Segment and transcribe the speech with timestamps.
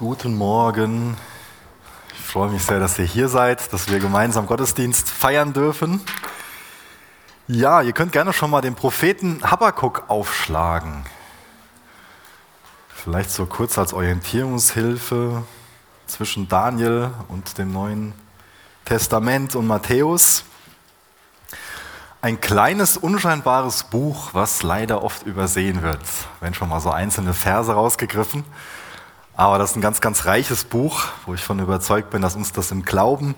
[0.00, 1.14] Guten Morgen.
[2.14, 6.00] Ich freue mich sehr, dass ihr hier seid, dass wir gemeinsam Gottesdienst feiern dürfen.
[7.46, 11.04] Ja, ihr könnt gerne schon mal den Propheten Habakkuk aufschlagen.
[12.88, 15.42] Vielleicht so kurz als Orientierungshilfe
[16.06, 18.14] zwischen Daniel und dem Neuen
[18.86, 20.44] Testament und Matthäus.
[22.22, 26.00] Ein kleines, unscheinbares Buch, was leider oft übersehen wird.
[26.40, 28.46] Wenn schon mal so einzelne Verse rausgegriffen.
[29.40, 32.52] Aber das ist ein ganz, ganz reiches Buch, wo ich von überzeugt bin, dass uns
[32.52, 33.34] das im Glauben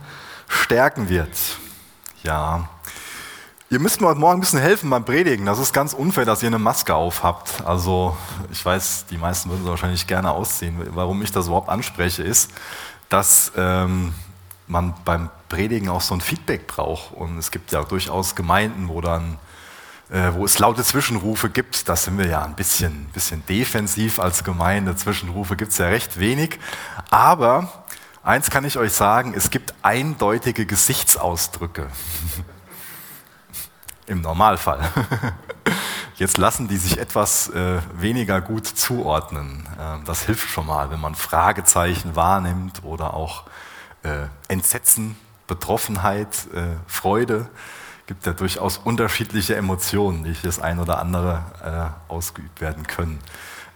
[0.48, 1.30] stärken wird.
[2.24, 2.68] Ja.
[3.70, 5.46] Ihr müsst mir heute Morgen ein bisschen helfen beim Predigen.
[5.46, 7.64] Das ist ganz unfair, dass ihr eine Maske auf habt.
[7.64, 8.16] Also,
[8.50, 10.76] ich weiß, die meisten würden sie wahrscheinlich gerne ausziehen.
[10.92, 12.50] Warum ich das überhaupt anspreche, ist,
[13.08, 14.12] dass ähm,
[14.66, 17.12] man beim Predigen auch so ein Feedback braucht.
[17.12, 19.38] Und es gibt ja durchaus Gemeinden, wo dann
[20.12, 21.88] äh, wo es laute Zwischenrufe gibt.
[21.88, 24.94] Da sind wir ja ein bisschen, bisschen defensiv als Gemeinde.
[24.94, 26.58] Zwischenrufe gibt es ja recht wenig.
[27.10, 27.84] Aber
[28.22, 31.88] eins kann ich euch sagen, es gibt eindeutige Gesichtsausdrücke.
[34.06, 34.80] Im Normalfall.
[36.16, 39.66] Jetzt lassen die sich etwas äh, weniger gut zuordnen.
[39.78, 43.44] Äh, das hilft schon mal, wenn man Fragezeichen wahrnimmt oder auch
[44.02, 47.48] äh, Entsetzen, Betroffenheit, äh, Freude
[48.12, 53.18] gibt ja durchaus unterschiedliche Emotionen, die das ein oder andere äh, ausgeübt werden können.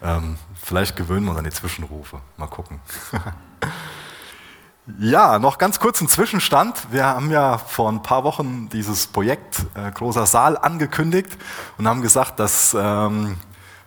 [0.02, 2.20] Ähm, vielleicht gewöhnen wir uns an die Zwischenrufe.
[2.36, 2.80] Mal gucken.
[4.98, 6.88] ja, noch ganz kurz ein Zwischenstand.
[6.90, 11.38] Wir haben ja vor ein paar Wochen dieses Projekt äh, Großer Saal angekündigt
[11.78, 13.38] und haben gesagt, dass, ähm,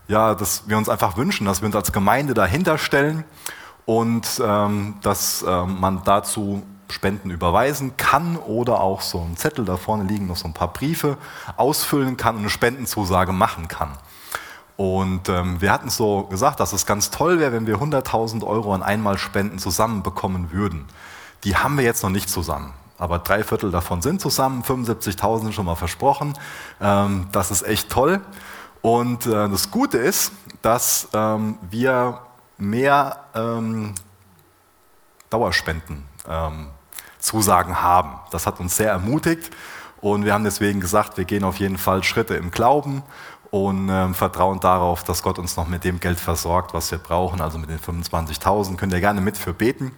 [0.08, 3.23] ja, dass wir uns einfach wünschen, dass wir uns als Gemeinde dahinter stellen
[3.86, 9.77] und ähm, dass ähm, man dazu Spenden überweisen kann oder auch so ein Zettel, da
[9.77, 11.17] vorne liegen noch so ein paar Briefe,
[11.57, 13.97] ausfüllen kann und eine Spendenzusage machen kann.
[14.77, 18.73] Und ähm, wir hatten so gesagt, dass es ganz toll wäre, wenn wir 100.000 Euro
[18.73, 20.85] an Einmalspenden zusammenbekommen würden.
[21.43, 22.73] Die haben wir jetzt noch nicht zusammen.
[22.97, 26.33] Aber drei Viertel davon sind zusammen, 75.000 sind schon mal versprochen.
[26.80, 28.21] Ähm, das ist echt toll.
[28.81, 30.31] Und äh, das Gute ist,
[30.61, 32.21] dass ähm, wir
[32.58, 33.95] mehr ähm,
[35.30, 36.67] Dauerspenden ähm,
[37.19, 38.19] Zusagen haben.
[38.31, 39.52] Das hat uns sehr ermutigt
[40.02, 43.03] und wir haben deswegen gesagt, wir gehen auf jeden Fall Schritte im Glauben
[43.52, 47.41] und äh, vertrauen darauf, dass Gott uns noch mit dem Geld versorgt, was wir brauchen,
[47.41, 48.77] also mit den 25.000.
[48.77, 49.91] Könnt ihr gerne mit für beten,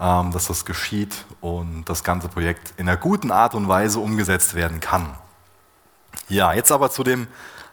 [0.00, 4.54] ähm, dass das geschieht und das ganze Projekt in einer guten Art und Weise umgesetzt
[4.54, 5.14] werden kann.
[6.28, 7.28] Ja, jetzt aber zu dem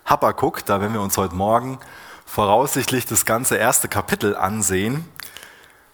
[0.06, 1.80] Habakkuk, da werden wir uns heute Morgen
[2.26, 5.06] voraussichtlich das ganze erste Kapitel ansehen.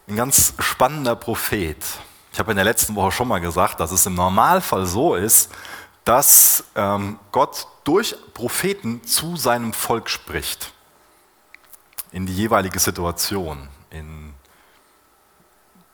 [0.08, 1.78] Ein ganz spannender Prophet.
[2.34, 5.52] Ich habe in der letzten Woche schon mal gesagt, dass es im Normalfall so ist,
[6.04, 10.74] dass ähm, Gott durch Propheten zu seinem Volk spricht.
[12.12, 14.34] In die jeweilige Situation, in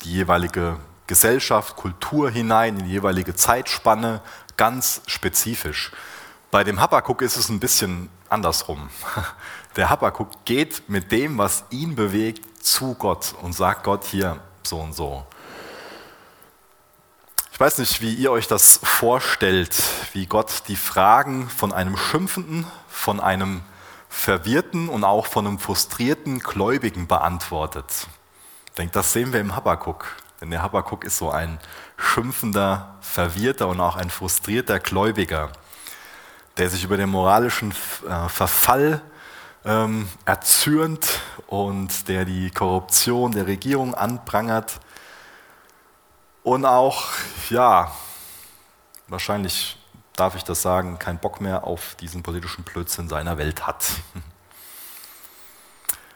[0.02, 0.78] die jeweilige
[1.08, 4.22] Gesellschaft, Kultur hinein, in die jeweilige Zeitspanne,
[4.56, 5.92] ganz spezifisch.
[6.52, 8.90] Bei dem Habakkuk ist es ein bisschen andersrum.
[9.76, 14.80] Der Habakkuk geht mit dem, was ihn bewegt, zu Gott und sagt Gott hier so
[14.80, 15.26] und so.
[17.60, 19.84] Ich weiß nicht, wie ihr euch das vorstellt,
[20.14, 23.64] wie Gott die Fragen von einem schimpfenden, von einem
[24.08, 28.08] verwirrten und auch von einem frustrierten Gläubigen beantwortet.
[28.68, 30.06] Ich denke, das sehen wir im Habakkuk.
[30.40, 31.60] Denn der Habakkuk ist so ein
[31.98, 35.52] schimpfender, verwirrter und auch ein frustrierter Gläubiger,
[36.56, 37.74] der sich über den moralischen
[38.08, 39.02] äh, Verfall
[39.66, 44.80] ähm, erzürnt und der die Korruption der Regierung anprangert
[46.44, 47.06] und auch,
[47.50, 47.92] ja,
[49.08, 49.78] wahrscheinlich
[50.16, 53.86] darf ich das sagen, keinen Bock mehr auf diesen politischen Blödsinn seiner Welt hat.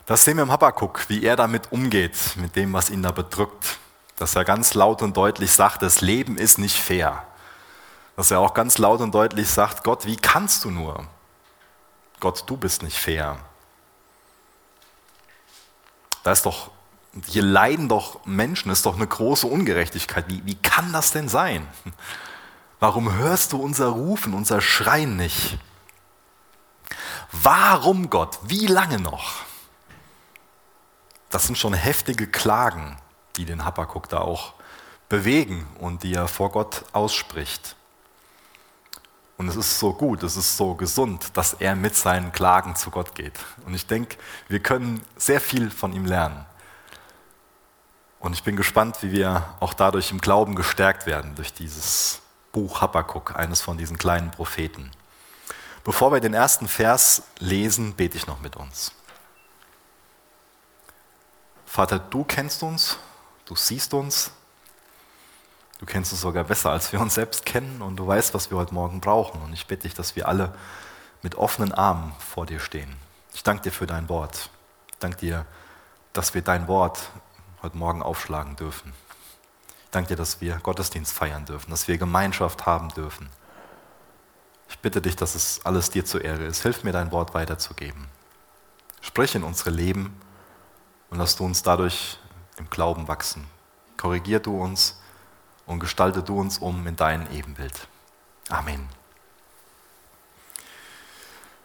[0.06, 3.78] Das sehen wir im Habakkuk, wie er damit umgeht, mit dem, was ihn da bedrückt.
[4.17, 7.25] Dass er ganz laut und deutlich sagt, das Leben ist nicht fair.
[8.17, 11.07] Dass er auch ganz laut und deutlich sagt, Gott, wie kannst du nur?
[12.19, 13.40] Gott, du bist nicht fair.
[16.23, 16.69] Da ist doch
[17.28, 20.26] hier leiden doch Menschen, ist doch eine große Ungerechtigkeit.
[20.28, 21.67] Wie, wie kann das denn sein?
[22.79, 25.58] Warum hörst du unser Rufen, unser Schreien nicht?
[27.32, 28.40] Warum Gott?
[28.43, 29.41] Wie lange noch?
[31.29, 32.97] Das sind schon heftige Klagen,
[33.37, 34.53] die den Habakkuk da auch
[35.09, 37.76] bewegen und die er vor Gott ausspricht.
[39.37, 42.91] Und es ist so gut, es ist so gesund, dass er mit seinen Klagen zu
[42.91, 43.40] Gott geht.
[43.66, 44.17] Und ich denke,
[44.47, 46.46] wir können sehr viel von ihm lernen.
[48.23, 52.22] Und ich bin gespannt, wie wir auch dadurch im Glauben gestärkt werden, durch dieses
[52.53, 54.91] Buch Habakkuk, eines von diesen kleinen Propheten.
[55.84, 58.93] Bevor wir den ersten Vers lesen, bete ich noch mit uns.
[61.66, 62.97] Vater, du kennst uns,
[63.43, 64.31] du siehst uns,
[65.79, 68.58] du kennst uns sogar besser, als wir uns selbst kennen und du weißt, was wir
[68.58, 69.41] heute Morgen brauchen.
[69.41, 70.55] Und ich bitte dich, dass wir alle
[71.23, 72.96] mit offenen Armen vor dir stehen.
[73.34, 74.49] Ich danke dir für dein Wort.
[74.93, 75.46] Ich danke dir,
[76.14, 77.09] dass wir dein Wort
[77.63, 78.93] heute Morgen aufschlagen dürfen.
[79.85, 83.29] Ich danke dir, dass wir Gottesdienst feiern dürfen, dass wir Gemeinschaft haben dürfen.
[84.69, 86.61] Ich bitte dich, dass es alles dir zur Ehre ist.
[86.61, 88.07] Hilf mir, dein Wort weiterzugeben.
[89.01, 90.19] Sprich in unsere Leben
[91.09, 92.19] und lass du uns dadurch
[92.57, 93.47] im Glauben wachsen.
[93.97, 94.99] Korrigier du uns
[95.65, 97.87] und gestalte du uns um in dein Ebenbild.
[98.49, 98.89] Amen.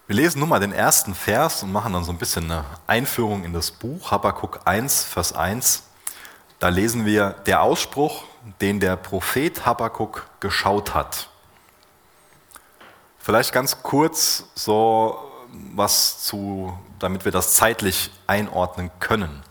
[0.06, 3.44] Wir lesen nun mal den ersten Vers und machen dann so ein bisschen eine Einführung
[3.44, 5.87] in das Buch, Habakkuk 1, Vers 1.
[6.58, 8.24] Da lesen wir der Ausspruch,
[8.60, 11.28] den der Prophet Habakkuk geschaut hat.
[13.18, 15.18] Vielleicht ganz kurz so
[15.74, 19.42] was zu, damit wir das zeitlich einordnen können.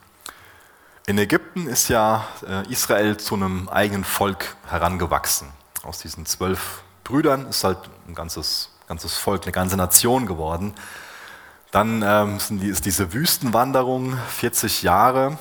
[1.05, 5.47] In Ägypten ist ja äh, Israel zu einem eigenen Volk herangewachsen.
[5.83, 10.73] Aus diesen zwölf Brüdern ist halt ein ganzes ganzes Volk, eine ganze Nation geworden.
[11.71, 15.37] Dann ähm, ist diese Wüstenwanderung 40 Jahre,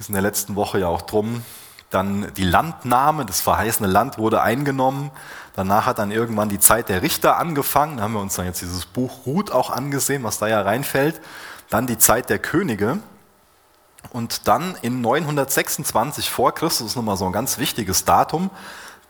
[0.00, 1.44] ist in der letzten Woche ja auch drum.
[1.90, 5.10] Dann die Landnahme, das verheißene Land wurde eingenommen.
[5.54, 7.98] Danach hat dann irgendwann die Zeit der Richter angefangen.
[7.98, 11.20] Da haben wir uns dann jetzt dieses Buch Ruth auch angesehen, was da ja reinfällt.
[11.68, 12.98] Dann die Zeit der Könige.
[14.10, 18.50] Und dann in 926 vor Christus, das ist nochmal so ein ganz wichtiges Datum,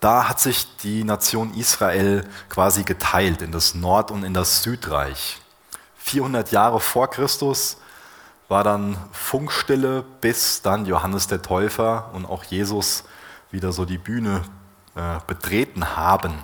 [0.01, 5.41] da hat sich die Nation Israel quasi geteilt in das Nord- und in das Südreich.
[5.99, 7.77] 400 Jahre vor Christus
[8.51, 13.05] war dann Funkstille, bis dann Johannes der Täufer und auch Jesus
[13.53, 14.43] wieder so die Bühne
[14.97, 16.35] äh, betreten haben.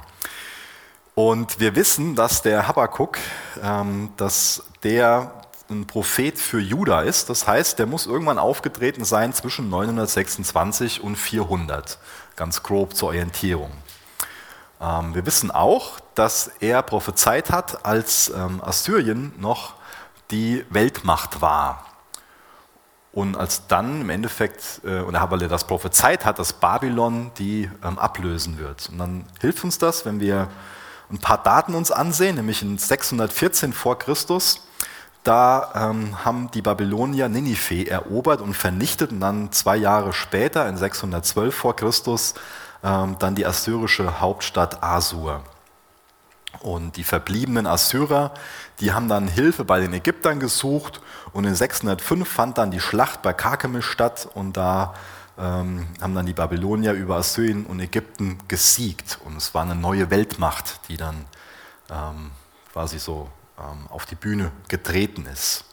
[1.17, 3.19] Und wir wissen, dass der Habakkuk,
[3.61, 5.33] ähm, dass der
[5.69, 7.29] ein Prophet für Juda ist.
[7.29, 11.99] Das heißt, der muss irgendwann aufgetreten sein zwischen 926 und 400
[12.37, 13.73] ganz grob zur Orientierung.
[14.81, 19.75] Ähm, wir wissen auch, dass er prophezeit hat, als ähm, Assyrien noch
[20.31, 21.86] die Weltmacht war.
[23.17, 27.99] Und als dann im Endeffekt, äh, weil er das prophezeit hat, dass Babylon die ähm,
[27.99, 28.91] ablösen wird.
[28.93, 30.49] Und dann hilft uns das, wenn wir
[31.11, 34.61] ein paar Daten uns ansehen, nämlich in 614 vor Christus
[35.27, 40.77] da ähm, haben die Babylonier Ninive erobert und vernichtet und dann zwei Jahre später, in
[40.77, 42.35] 612 vor Christus,
[42.85, 45.43] ähm, dann die assyrische Hauptstadt Asur.
[46.61, 48.33] Und die verbliebenen Assyrer,
[48.81, 51.01] die haben dann Hilfe bei den Ägyptern gesucht.
[51.33, 54.29] Und in 605 fand dann die Schlacht bei Karkemisch statt.
[54.35, 54.95] Und da
[55.39, 59.19] ähm, haben dann die Babylonier über Assyrien und Ägypten gesiegt.
[59.25, 61.27] Und es war eine neue Weltmacht, die dann
[61.91, 62.31] ähm,
[62.73, 63.29] quasi so
[63.59, 65.65] ähm, auf die Bühne getreten ist.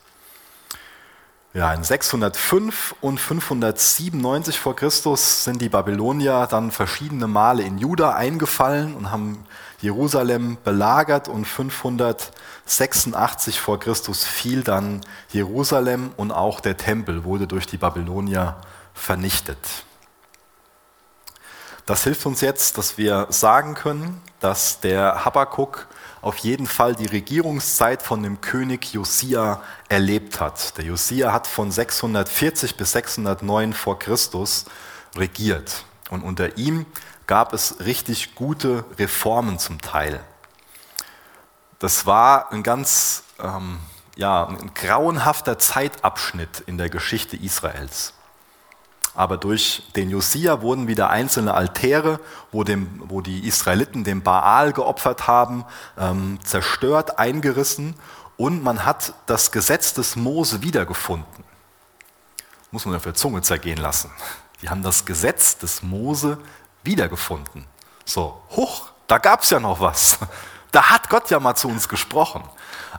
[1.53, 8.15] Ja, in 605 und 597 vor Christus sind die Babylonier dann verschiedene Male in Juda
[8.15, 9.45] eingefallen und haben
[9.83, 17.67] Jerusalem belagert und 586 vor Christus fiel dann Jerusalem und auch der Tempel wurde durch
[17.67, 18.55] die Babylonier
[18.93, 19.57] vernichtet.
[21.85, 25.87] Das hilft uns jetzt, dass wir sagen können, dass der Habakkuk
[26.21, 30.77] auf jeden Fall die Regierungszeit von dem König Josia erlebt hat.
[30.77, 34.63] Der Josia hat von 640 bis 609 vor Christus
[35.17, 35.83] regiert.
[36.09, 36.85] Und unter ihm
[37.27, 40.19] gab es richtig gute Reformen zum Teil.
[41.79, 43.79] Das war ein ganz ähm,
[44.15, 48.13] ja, ein grauenhafter Zeitabschnitt in der Geschichte Israels.
[49.15, 52.19] Aber durch den Josia wurden wieder einzelne Altäre,
[52.51, 55.65] wo, dem, wo die Israeliten dem Baal geopfert haben,
[55.97, 57.95] ähm, zerstört, eingerissen
[58.37, 61.43] und man hat das Gesetz des Mose wiedergefunden.
[62.71, 64.09] Muss man der Zunge zergehen lassen.
[64.63, 66.39] Die haben das Gesetz des Mose
[66.83, 67.65] wiedergefunden.
[68.05, 70.19] So, hoch, da gab es ja noch was.
[70.71, 72.43] Da hat Gott ja mal zu uns gesprochen.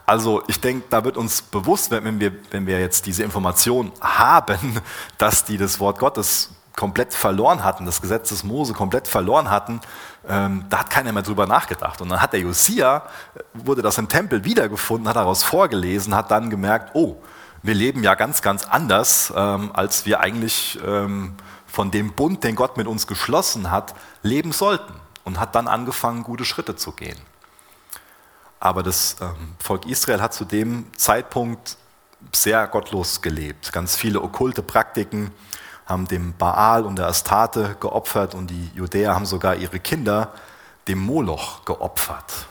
[0.07, 4.81] Also ich denke, da wird uns bewusst, wenn wir, wenn wir jetzt diese Information haben,
[5.19, 9.81] dass die das Wort Gottes komplett verloren hatten, das Gesetz des Mose komplett verloren hatten,
[10.29, 12.01] ähm, da hat keiner mehr drüber nachgedacht.
[12.01, 13.03] Und dann hat der Josia,
[13.53, 17.17] wurde das im Tempel wiedergefunden, hat daraus vorgelesen, hat dann gemerkt, oh,
[17.63, 21.35] wir leben ja ganz, ganz anders, ähm, als wir eigentlich ähm,
[21.75, 24.95] von dem Bund, den Gott mit uns geschlossen hat, leben sollten.
[25.25, 27.19] Und hat dann angefangen, gute Schritte zu gehen.
[28.61, 31.77] Aber das ähm, Volk Israel hat zu dem Zeitpunkt
[32.31, 33.73] sehr gottlos gelebt.
[33.73, 35.33] Ganz viele okkulte Praktiken
[35.85, 40.33] haben dem Baal und der Astarte geopfert und die Judäer haben sogar ihre Kinder
[40.87, 42.47] dem Moloch geopfert.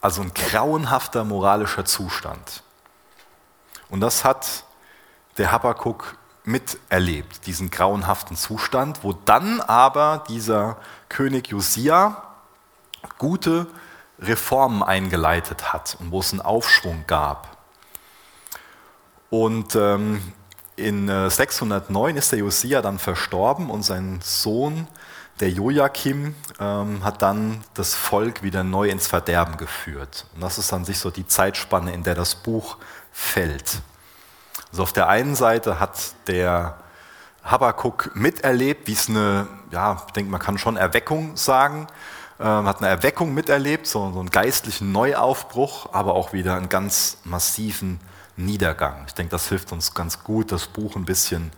[0.00, 2.62] Also ein grauenhafter moralischer Zustand.
[3.88, 4.64] Und das hat
[5.38, 6.16] der Habakkuk
[6.46, 12.22] miterlebt, diesen grauenhaften Zustand, wo dann aber dieser König Josia
[13.18, 13.66] gute
[14.20, 17.56] Reformen eingeleitet hat und wo es einen Aufschwung gab.
[19.28, 20.22] Und ähm,
[20.76, 24.86] in 609 äh, ist der Josia dann verstorben und sein Sohn,
[25.40, 30.26] der Joachim, ähm, hat dann das Volk wieder neu ins Verderben geführt.
[30.34, 32.76] Und das ist an sich so die Zeitspanne, in der das Buch
[33.12, 33.82] fällt.
[34.70, 36.76] Also auf der einen Seite hat der
[37.44, 41.86] Habakkuk miterlebt, wie es eine, ja, ich denke, man kann schon Erweckung sagen,
[42.40, 47.18] ähm, hat eine Erweckung miterlebt, so, so einen geistlichen Neuaufbruch, aber auch wieder einen ganz
[47.24, 48.00] massiven
[48.36, 49.04] Niedergang.
[49.06, 51.52] Ich denke, das hilft uns ganz gut, das Buch ein bisschen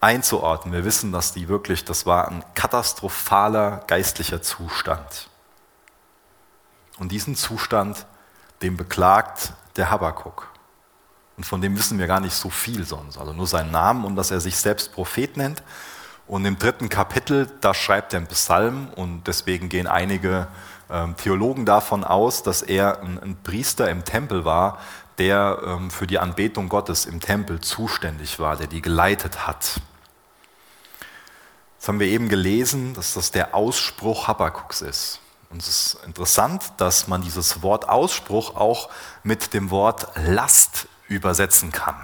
[0.00, 0.72] einzuordnen.
[0.74, 5.28] Wir wissen, dass die wirklich, das war ein katastrophaler geistlicher Zustand.
[6.98, 8.06] Und diesen Zustand,
[8.62, 10.48] den beklagt der Habakkuk.
[11.38, 13.16] Und von dem wissen wir gar nicht so viel sonst.
[13.16, 15.62] Also nur seinen Namen und dass er sich selbst Prophet nennt.
[16.26, 20.48] Und im dritten Kapitel, da schreibt er einen Psalm und deswegen gehen einige
[20.90, 24.80] ähm, Theologen davon aus, dass er ein, Priester im Tempel war,
[25.18, 29.80] der ähm, für die Anbetung Gottes im Tempel zuständig war, der die geleitet hat.
[31.78, 35.20] Das haben wir eben gelesen, dass das der Ausspruch Habakkuks ist.
[35.50, 38.90] Und es ist interessant, dass man dieses Wort Ausspruch auch
[39.22, 41.96] mit dem Wort Last übersetzen kann.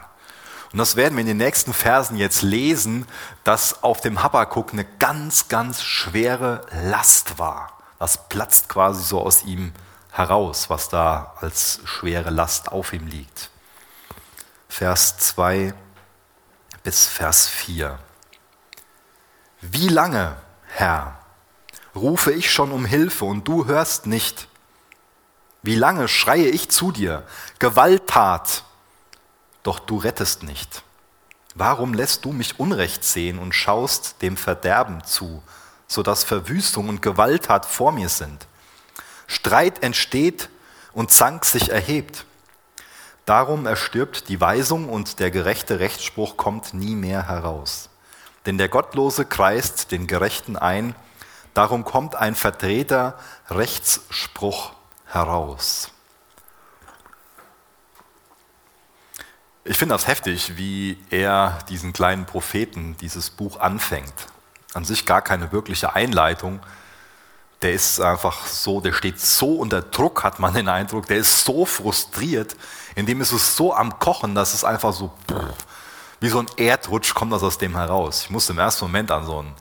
[0.72, 3.06] Und das werden wir in den nächsten Versen jetzt lesen,
[3.44, 7.78] dass auf dem Habakkuk eine ganz, ganz schwere Last war.
[8.00, 9.72] Das platzt quasi so aus ihm
[10.10, 13.50] heraus, was da als schwere Last auf ihm liegt.
[14.68, 15.74] Vers 2
[16.82, 17.98] bis Vers 4.
[19.60, 21.18] Wie lange, Herr,
[21.94, 24.48] rufe ich schon um Hilfe und du hörst nicht?
[25.62, 27.22] Wie lange schreie ich zu dir,
[27.58, 28.64] Gewalttat,
[29.64, 30.84] doch du rettest nicht?
[31.56, 35.42] Warum lässt du mich Unrecht sehen und schaust dem Verderben zu,
[35.88, 38.46] so dass Verwüstung und Gewalttat vor mir sind?
[39.26, 40.48] Streit entsteht
[40.92, 42.26] und Zank sich erhebt.
[43.24, 47.88] Darum erstirbt die Weisung und der gerechte Rechtsspruch kommt nie mehr heraus.
[48.46, 50.94] Denn der Gottlose kreist den Gerechten ein,
[51.54, 53.18] darum kommt ein Vertreter
[53.48, 54.72] Rechtsspruch
[55.06, 55.93] heraus.
[59.66, 64.12] Ich finde das heftig, wie er diesen kleinen Propheten, dieses Buch anfängt.
[64.74, 66.60] An sich gar keine wirkliche Einleitung.
[67.62, 71.06] Der ist einfach so, der steht so unter Druck, hat man den Eindruck.
[71.06, 72.56] Der ist so frustriert,
[72.94, 75.10] in dem ist es so am Kochen, dass es einfach so,
[76.20, 78.24] wie so ein Erdrutsch kommt das aus dem heraus.
[78.24, 79.54] Ich musste im ersten Moment an so einen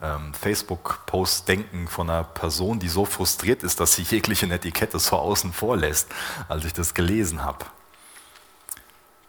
[0.00, 5.16] ähm, Facebook-Post denken von einer Person, die so frustriert ist, dass sie jegliche Etikette so
[5.16, 6.06] außen vor lässt,
[6.48, 7.66] als ich das gelesen habe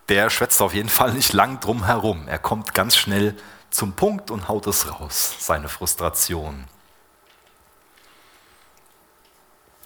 [0.09, 2.27] der schwätzt auf jeden Fall nicht lang drum herum.
[2.27, 3.37] Er kommt ganz schnell
[3.69, 6.65] zum Punkt und haut es raus, seine Frustration.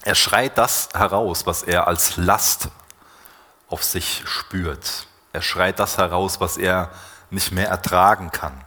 [0.03, 2.69] Er schreit das heraus, was er als Last
[3.67, 5.07] auf sich spürt.
[5.33, 6.91] Er schreit das heraus, was er
[7.29, 8.63] nicht mehr ertragen kann.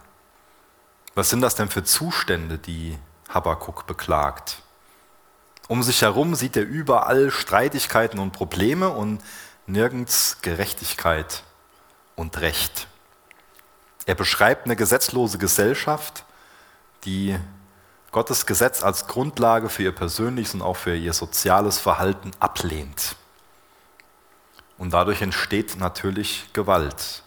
[1.15, 2.97] Was sind das denn für Zustände, die
[3.29, 4.61] Habakkuk beklagt?
[5.67, 9.23] Um sich herum sieht er überall Streitigkeiten und Probleme und
[9.65, 11.43] nirgends Gerechtigkeit
[12.17, 12.87] und Recht.
[14.05, 16.25] Er beschreibt eine gesetzlose Gesellschaft,
[17.05, 17.37] die
[18.11, 23.15] Gottes Gesetz als Grundlage für ihr persönliches und auch für ihr soziales Verhalten ablehnt.
[24.77, 27.23] Und dadurch entsteht natürlich Gewalt.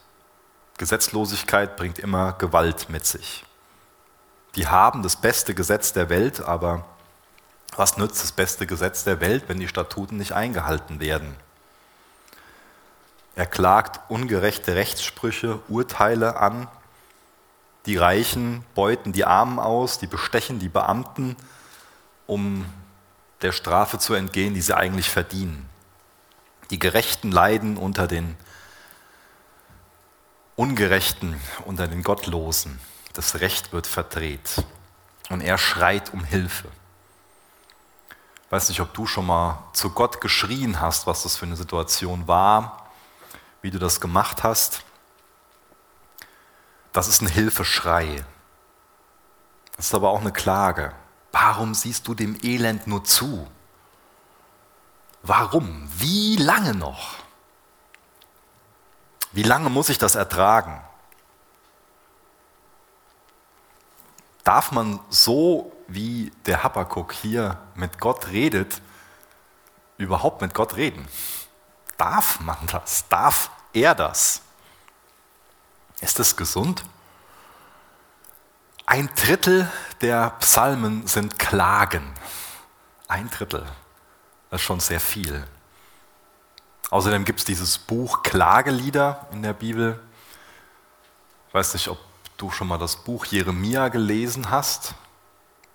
[0.78, 3.44] Gesetzlosigkeit bringt immer Gewalt mit sich.
[4.56, 6.86] Die haben das beste Gesetz der Welt, aber
[7.76, 11.36] was nützt das beste Gesetz der Welt, wenn die Statuten nicht eingehalten werden?
[13.36, 16.68] Er klagt ungerechte Rechtssprüche, Urteile an.
[17.86, 21.36] Die Reichen beuten die Armen aus, die bestechen die Beamten,
[22.26, 22.66] um
[23.42, 25.68] der Strafe zu entgehen, die sie eigentlich verdienen.
[26.70, 28.36] Die Gerechten leiden unter den
[30.56, 32.78] Ungerechten, unter den Gottlosen.
[33.14, 34.62] Das Recht wird verdreht.
[35.30, 36.68] Und er schreit um Hilfe.
[38.44, 41.56] Ich weiß nicht, ob du schon mal zu Gott geschrien hast, was das für eine
[41.56, 42.79] Situation war
[43.62, 44.82] wie du das gemacht hast.
[46.92, 48.24] Das ist ein Hilfeschrei.
[49.76, 50.92] Das ist aber auch eine Klage.
[51.32, 53.48] Warum siehst du dem Elend nur zu?
[55.22, 55.88] Warum?
[55.96, 57.16] Wie lange noch?
[59.32, 60.82] Wie lange muss ich das ertragen?
[64.42, 68.80] Darf man so, wie der Habakkuk hier mit Gott redet,
[69.98, 71.06] überhaupt mit Gott reden?
[72.00, 73.06] Darf man das?
[73.10, 74.40] Darf er das?
[76.00, 76.82] Ist das gesund?
[78.86, 82.14] Ein Drittel der Psalmen sind Klagen.
[83.06, 83.66] Ein Drittel.
[84.48, 85.46] Das ist schon sehr viel.
[86.88, 90.00] Außerdem gibt es dieses Buch Klagelieder in der Bibel.
[91.48, 91.98] Ich weiß nicht, ob
[92.38, 94.94] du schon mal das Buch Jeremia gelesen hast.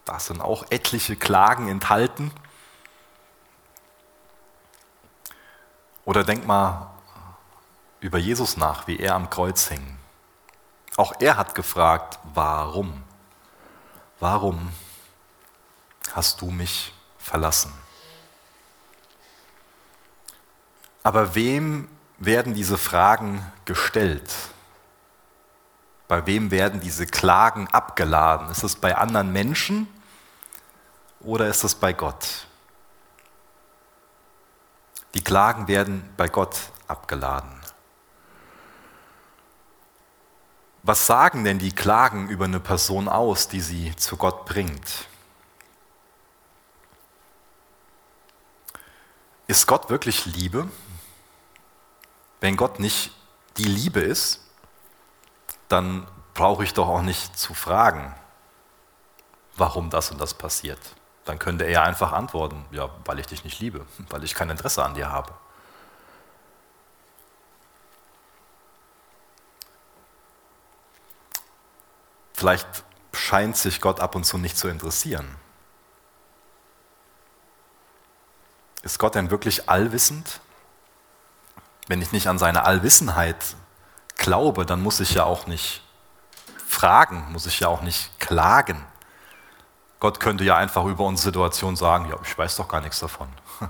[0.05, 2.31] Da sind auch etliche Klagen enthalten.
[6.05, 6.91] Oder denk mal
[7.99, 9.97] über Jesus nach, wie er am Kreuz hing.
[10.95, 13.03] Auch er hat gefragt, warum?
[14.19, 14.71] Warum
[16.13, 17.73] hast du mich verlassen?
[21.03, 24.31] Aber wem werden diese Fragen gestellt?
[26.07, 28.49] Bei wem werden diese Klagen abgeladen?
[28.49, 29.87] Ist es bei anderen Menschen
[31.19, 32.44] oder ist es bei Gott?
[35.15, 36.57] Die Klagen werden bei Gott
[36.87, 37.61] abgeladen.
[40.83, 45.07] Was sagen denn die Klagen über eine Person aus, die sie zu Gott bringt?
[49.47, 50.69] Ist Gott wirklich Liebe?
[52.41, 53.11] Wenn Gott nicht
[53.57, 54.41] die Liebe ist,
[55.69, 58.13] dann brauche ich doch auch nicht zu fragen,
[59.55, 60.79] warum das und das passiert.
[61.25, 64.85] Dann könnte er einfach antworten, ja, weil ich dich nicht liebe, weil ich kein Interesse
[64.85, 65.33] an dir habe.
[72.33, 72.67] Vielleicht
[73.11, 75.35] scheint sich Gott ab und zu nicht zu interessieren.
[78.83, 80.41] Ist Gott denn wirklich allwissend?
[81.87, 83.55] Wenn ich nicht an seine Allwissenheit
[84.15, 85.81] glaube, dann muss ich ja auch nicht
[86.67, 88.85] fragen, muss ich ja auch nicht klagen.
[90.05, 93.27] Gott könnte ja einfach über unsere Situation sagen, ja, ich weiß doch gar nichts davon.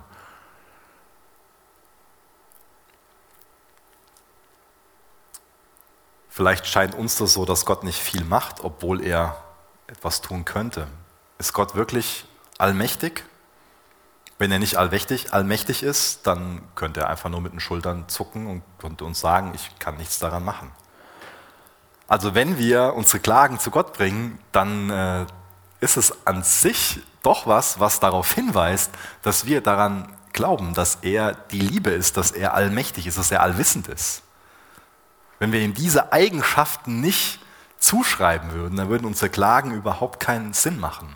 [6.27, 9.41] Vielleicht scheint uns das so, dass Gott nicht viel macht, obwohl er
[9.87, 10.89] etwas tun könnte.
[11.37, 12.25] Ist Gott wirklich
[12.57, 13.23] allmächtig?
[14.37, 18.47] Wenn er nicht allmächtig, allmächtig ist, dann könnte er einfach nur mit den Schultern zucken
[18.47, 20.69] und könnte uns sagen, ich kann nichts daran machen.
[22.09, 25.25] Also wenn wir unsere Klagen zu Gott bringen, dann äh,
[25.85, 31.33] ist es an sich doch was, was darauf hinweist, dass wir daran glauben, dass er
[31.51, 34.21] die Liebe ist, dass er allmächtig ist, dass er allwissend ist.
[35.39, 37.39] Wenn wir ihm diese Eigenschaften nicht
[37.79, 41.15] zuschreiben würden, dann würden unsere Klagen überhaupt keinen Sinn machen.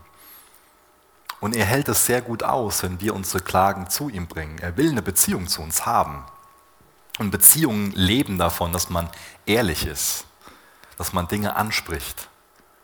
[1.40, 4.60] Und er hält es sehr gut aus, wenn wir unsere Klagen zu ihm bringen.
[4.60, 6.24] Er will eine Beziehung zu uns haben.
[7.18, 9.10] Und Beziehungen leben davon, dass man
[9.46, 10.26] ehrlich ist,
[10.98, 12.29] dass man Dinge anspricht.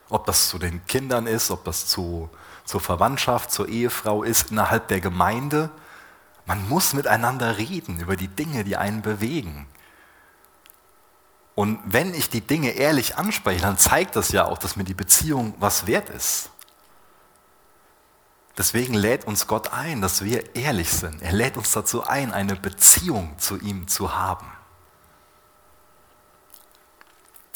[0.10, 2.30] Ob das zu den Kindern ist, ob das zu,
[2.64, 5.70] zur Verwandtschaft, zur Ehefrau ist, innerhalb der Gemeinde.
[6.46, 9.68] Man muss miteinander reden über die Dinge, die einen bewegen.
[11.56, 14.94] Und wenn ich die Dinge ehrlich anspreche, dann zeigt das ja auch, dass mir die
[14.94, 16.52] Beziehung was wert ist.
[18.58, 21.22] Deswegen lädt uns Gott ein, dass wir ehrlich sind.
[21.22, 24.48] Er lädt uns dazu ein, eine Beziehung zu ihm zu haben.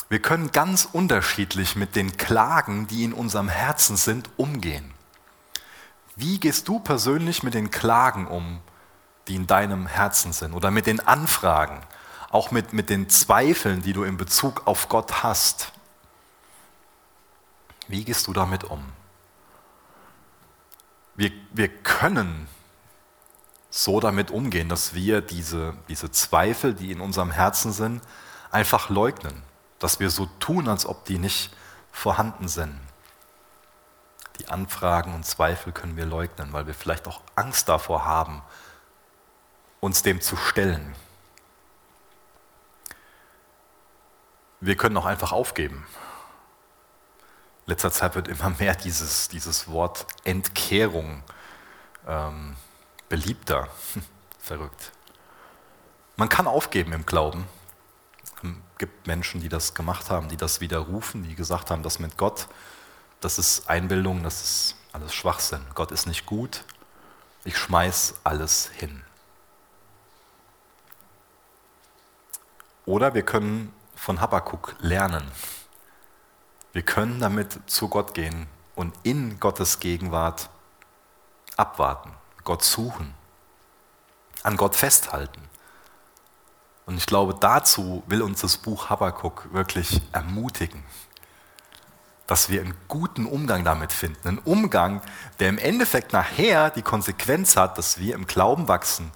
[0.10, 4.94] Wir können ganz unterschiedlich mit den Klagen, die in unserem Herzen sind, umgehen.
[6.16, 8.60] Wie gehst du persönlich mit den Klagen um,
[9.28, 11.82] die in deinem Herzen sind oder mit den Anfragen?
[12.30, 15.72] auch mit, mit den Zweifeln, die du in Bezug auf Gott hast.
[17.88, 18.84] Wie gehst du damit um?
[21.16, 22.48] Wir, wir können
[23.72, 28.02] so damit umgehen, dass wir diese, diese Zweifel, die in unserem Herzen sind,
[28.52, 29.42] einfach leugnen.
[29.80, 31.52] Dass wir so tun, als ob die nicht
[31.92, 32.80] vorhanden sind.
[34.40, 38.42] Die Anfragen und Zweifel können wir leugnen, weil wir vielleicht auch Angst davor haben,
[39.80, 40.96] uns dem zu stellen.
[44.62, 45.88] Wir können auch einfach aufgeben.
[47.66, 51.24] Letzter Zeit wird immer mehr dieses, dieses Wort Entkehrung
[52.08, 52.56] ähm,
[53.08, 53.68] beliebter.
[54.40, 54.92] Verrückt.
[56.16, 57.48] Man kann aufgeben im Glauben.
[58.44, 62.18] Es gibt Menschen, die das gemacht haben, die das widerrufen, die gesagt haben, das mit
[62.18, 62.48] Gott,
[63.22, 65.62] das ist Einbildung, das ist alles Schwachsinn.
[65.76, 66.64] Gott ist nicht gut.
[67.44, 69.04] Ich schmeiß alles hin.
[72.86, 75.30] Oder wir können von Habakkuk lernen.
[76.72, 80.50] Wir können damit zu Gott gehen und in Gottes Gegenwart
[81.58, 82.14] abwarten,
[82.46, 83.14] Gott suchen,
[84.44, 85.49] an Gott festhalten.
[86.90, 90.84] Und ich glaube, dazu will uns das Buch Habakkuk wirklich ermutigen,
[92.26, 94.28] dass wir einen guten Umgang damit finden.
[94.28, 95.04] Einen Umgang,
[95.40, 99.12] der im Endeffekt nachher die Konsequenz hat, dass wir im Glauben wachsen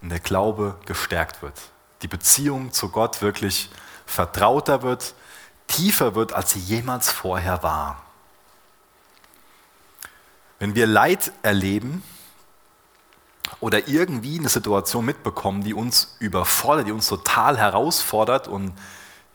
[0.00, 1.60] und der Glaube gestärkt wird.
[2.00, 3.68] Die Beziehung zu Gott wirklich
[4.06, 5.12] vertrauter wird,
[5.66, 8.02] tiefer wird, als sie jemals vorher war.
[10.58, 12.02] Wenn wir Leid erleben
[13.58, 18.72] oder irgendwie eine Situation mitbekommen, die uns überfordert, die uns total herausfordert und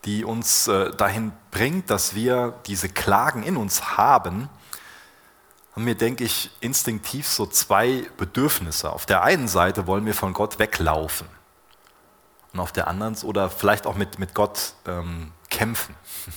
[0.05, 4.49] die uns äh, dahin bringt, dass wir diese Klagen in uns haben,
[5.73, 8.93] haben wir, denke ich, instinktiv so zwei Bedürfnisse.
[8.93, 11.27] Auf der einen Seite wollen wir von Gott weglaufen
[12.53, 15.95] und auf der anderen oder vielleicht auch mit, mit Gott ähm, kämpfen.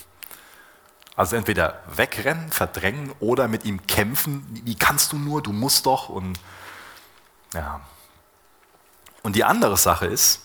[1.16, 4.46] Also entweder wegrennen, verdrängen oder mit ihm kämpfen.
[4.62, 5.42] Wie kannst du nur?
[5.42, 6.08] Du musst doch.
[6.08, 6.38] Und,
[7.54, 7.80] ja.
[9.22, 10.42] und die andere Sache ist,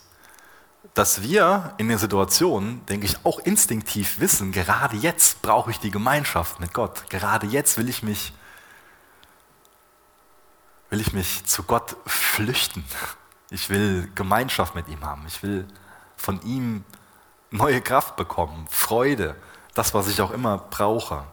[0.93, 5.91] dass wir in den Situationen, denke ich, auch instinktiv wissen, gerade jetzt brauche ich die
[5.91, 7.09] Gemeinschaft mit Gott.
[7.09, 8.33] Gerade jetzt will ich mich,
[10.89, 12.85] will ich mich zu Gott flüchten.
[13.49, 15.23] Ich will Gemeinschaft mit ihm haben.
[15.27, 15.67] Ich will
[16.15, 16.83] von ihm
[17.49, 19.35] neue Kraft bekommen, Freude,
[19.73, 21.23] das, was ich auch immer brauche.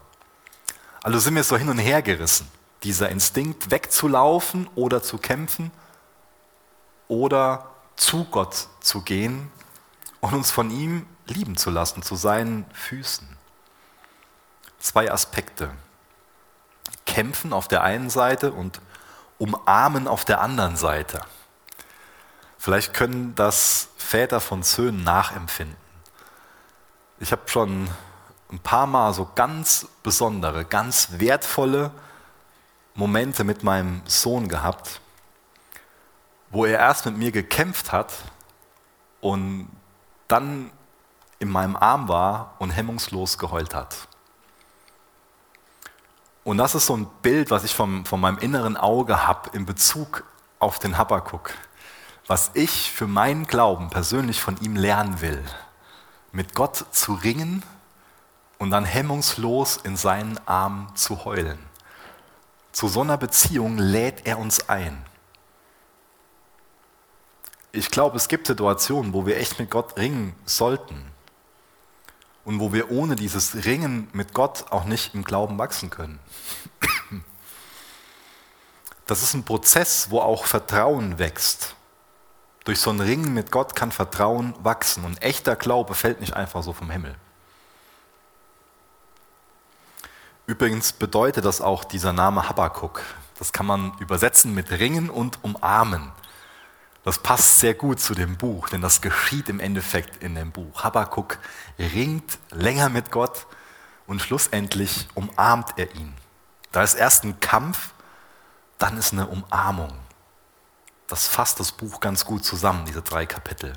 [1.03, 2.47] Also sind wir so hin und her gerissen.
[2.83, 5.71] Dieser Instinkt wegzulaufen oder zu kämpfen
[7.07, 9.51] oder zu Gott zu gehen
[10.19, 13.27] und uns von ihm lieben zu lassen, zu seinen Füßen.
[14.79, 15.71] Zwei Aspekte.
[17.05, 18.81] Kämpfen auf der einen Seite und
[19.37, 21.21] umarmen auf der anderen Seite.
[22.57, 25.77] Vielleicht können das Väter von Söhnen nachempfinden.
[27.19, 27.89] Ich habe schon
[28.51, 31.91] ein paar Mal so ganz besondere, ganz wertvolle
[32.93, 35.01] Momente mit meinem Sohn gehabt,
[36.49, 38.13] wo er erst mit mir gekämpft hat
[39.21, 39.69] und
[40.27, 40.71] dann
[41.39, 43.95] in meinem Arm war und hemmungslos geheult hat.
[46.43, 49.65] Und das ist so ein Bild, was ich vom, von meinem inneren Auge habe in
[49.65, 50.23] Bezug
[50.59, 51.53] auf den Habakkuk
[52.31, 55.43] was ich für meinen Glauben persönlich von ihm lernen will.
[56.31, 57.61] Mit Gott zu ringen
[58.57, 61.59] und dann hemmungslos in seinen Armen zu heulen.
[62.71, 65.05] Zu so einer Beziehung lädt er uns ein.
[67.73, 71.05] Ich glaube, es gibt Situationen, wo wir echt mit Gott ringen sollten
[72.43, 76.19] und wo wir ohne dieses Ringen mit Gott auch nicht im Glauben wachsen können.
[79.05, 81.75] Das ist ein Prozess, wo auch Vertrauen wächst.
[82.63, 86.63] Durch so ein Ringen mit Gott kann Vertrauen wachsen und echter Glaube fällt nicht einfach
[86.63, 87.15] so vom Himmel.
[90.51, 93.01] Übrigens bedeutet das auch dieser Name Habakkuk.
[93.39, 96.11] Das kann man übersetzen mit Ringen und Umarmen.
[97.03, 100.83] Das passt sehr gut zu dem Buch, denn das geschieht im Endeffekt in dem Buch.
[100.83, 101.37] Habakkuk
[101.79, 103.47] ringt länger mit Gott
[104.05, 106.13] und schlussendlich umarmt er ihn.
[106.71, 107.93] Da ist erst ein Kampf,
[108.77, 109.91] dann ist eine Umarmung
[111.11, 113.73] das fasst das Buch ganz gut zusammen, diese drei Kapitel.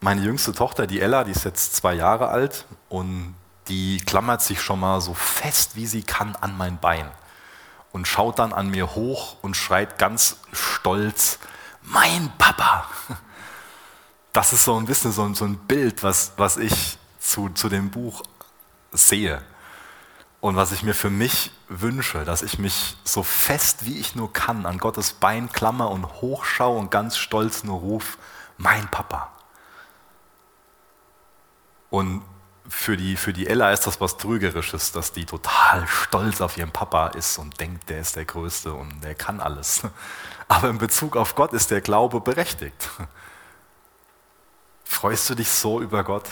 [0.00, 3.34] Meine jüngste Tochter, die Ella, die ist jetzt zwei Jahre alt und
[3.68, 7.10] die klammert sich schon mal so fest, wie sie kann, an mein Bein
[7.94, 11.38] und schaut dann an mir hoch und schreit ganz stolz,
[11.82, 12.86] mein Papa.
[14.32, 18.24] Das ist so ein bisschen so ein, Bild, was, was ich zu, zu dem Buch
[18.90, 19.40] sehe.
[20.40, 24.32] Und was ich mir für mich wünsche, dass ich mich so fest wie ich nur
[24.32, 28.18] kann an Gottes Bein klammer und hochschaue und ganz stolz nur ruf,
[28.56, 29.30] mein Papa.
[31.88, 32.22] Und
[32.68, 36.70] für die, für die Ella ist das was Trügerisches, dass die total stolz auf ihren
[36.70, 39.82] Papa ist und denkt, der ist der Größte und der kann alles.
[40.48, 42.90] Aber in Bezug auf Gott ist der Glaube berechtigt.
[44.84, 46.28] Freust du dich so über Gott?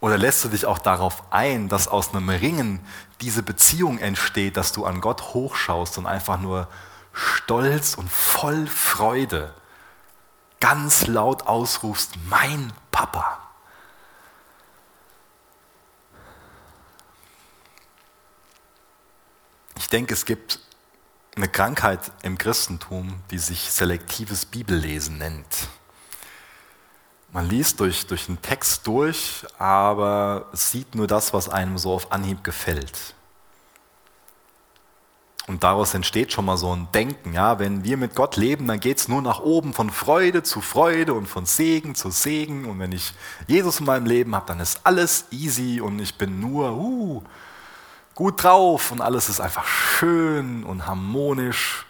[0.00, 2.80] Oder lässt du dich auch darauf ein, dass aus einem Ringen
[3.20, 6.68] diese Beziehung entsteht, dass du an Gott hochschaust und einfach nur
[7.12, 9.54] stolz und voll Freude
[10.60, 13.47] ganz laut ausrufst, mein Papa.
[19.78, 20.58] Ich denke, es gibt
[21.36, 25.68] eine Krankheit im Christentum, die sich selektives Bibellesen nennt.
[27.32, 32.10] Man liest durch, durch den Text durch, aber sieht nur das, was einem so auf
[32.10, 33.14] Anhieb gefällt.
[35.46, 38.80] Und daraus entsteht schon mal so ein Denken, ja, wenn wir mit Gott leben, dann
[38.80, 42.64] geht es nur nach oben von Freude zu Freude und von Segen zu Segen.
[42.64, 43.14] Und wenn ich
[43.46, 47.22] Jesus in meinem Leben habe, dann ist alles easy und ich bin nur uh,
[48.18, 51.86] gut drauf und alles ist einfach schön und harmonisch.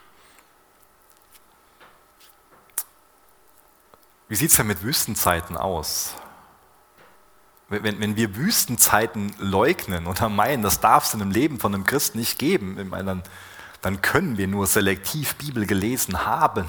[4.29, 6.17] Wie sieht es denn mit Wüstenzeiten aus?
[7.71, 11.85] Wenn, wenn, wir Wüstenzeiten leugnen oder meinen, das darf es in einem Leben von einem
[11.85, 13.23] Christ nicht geben, meine, dann,
[13.81, 16.67] dann können wir nur selektiv Bibel gelesen haben.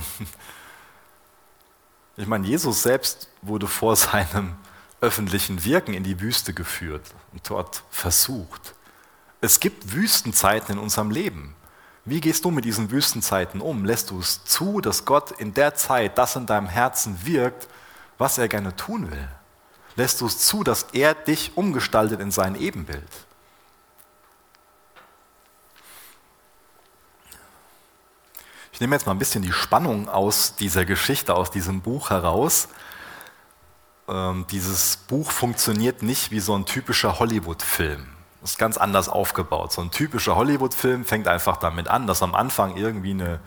[2.15, 4.55] Ich meine, Jesus selbst wurde vor seinem
[5.01, 8.73] öffentlichen Wirken in die Wüste geführt und dort versucht.
[9.41, 11.55] Es gibt Wüstenzeiten in unserem Leben.
[12.05, 13.85] Wie gehst du mit diesen Wüstenzeiten um?
[13.85, 17.67] Lässt du es zu, dass Gott in der Zeit das in deinem Herzen wirkt,
[18.17, 19.27] was er gerne tun will?
[19.95, 23.09] Lässt du es zu, dass er dich umgestaltet in sein Ebenbild?
[28.73, 32.69] Ich nehme jetzt mal ein bisschen die Spannung aus dieser Geschichte, aus diesem Buch heraus.
[34.07, 38.18] Ähm, dieses Buch funktioniert nicht wie so ein typischer Hollywood-Film.
[38.43, 39.73] Ist ganz anders aufgebaut.
[39.73, 43.39] So ein typischer Hollywood-Film fängt einfach damit an, dass am Anfang irgendwie eine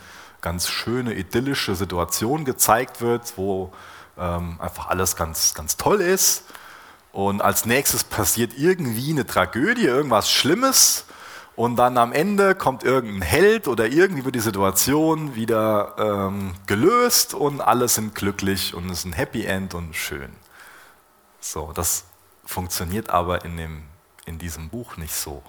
[0.42, 3.72] ganz schöne, idyllische Situation gezeigt wird, wo
[4.18, 6.44] ähm, einfach alles ganz, ganz toll ist.
[7.12, 11.05] Und als nächstes passiert irgendwie eine Tragödie, irgendwas Schlimmes.
[11.55, 17.35] Und dann am Ende kommt irgendein Held oder irgendwie wird die Situation wieder ähm, gelöst
[17.35, 20.31] und alle sind glücklich und es ist ein Happy End und schön.
[21.40, 22.05] So, das
[22.46, 23.83] funktioniert aber in, dem,
[24.24, 25.42] in diesem Buch nicht so.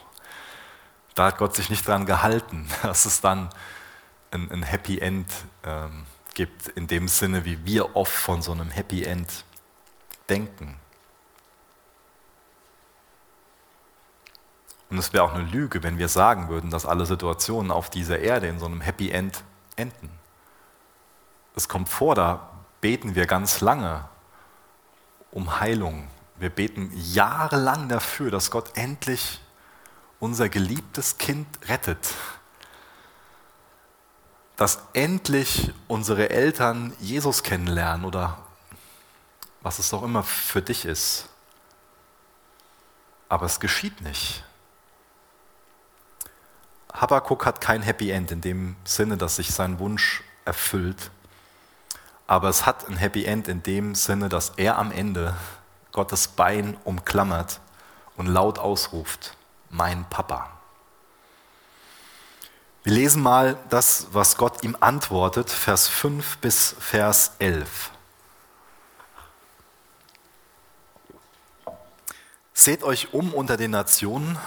[1.16, 3.50] Da hat Gott sich nicht dran gehalten, dass es dann
[4.32, 5.28] ein, ein Happy End
[5.64, 9.46] ähm, gibt, in dem Sinne, wie wir oft von so einem Happy End
[10.30, 10.78] denken.
[14.90, 18.20] Und es wäre auch eine Lüge, wenn wir sagen würden, dass alle Situationen auf dieser
[18.20, 19.44] Erde in so einem Happy End
[19.76, 20.10] enden.
[21.56, 22.50] Es kommt vor, da
[22.82, 24.08] beten wir ganz lange
[25.32, 26.08] um Heilung.
[26.36, 29.40] Wir beten jahrelang dafür, dass Gott endlich
[30.20, 32.14] unser geliebtes Kind rettet.
[34.56, 38.38] Dass endlich unsere Eltern Jesus kennenlernen oder
[39.62, 41.30] was es auch immer für dich ist.
[43.30, 44.44] Aber es geschieht nicht.
[46.94, 51.10] Habakkuk hat kein Happy End in dem Sinne, dass sich sein Wunsch erfüllt.
[52.28, 55.36] Aber es hat ein Happy End in dem Sinne, dass er am Ende
[55.94, 57.62] Gottes Bein umklammert
[58.18, 59.38] und laut ausruft,
[59.70, 60.50] mein Papa.
[62.84, 67.92] Wir lesen mal das, was Gott ihm antwortet, Vers 5 bis Vers 11.
[72.54, 74.38] Seht euch um unter den Nationen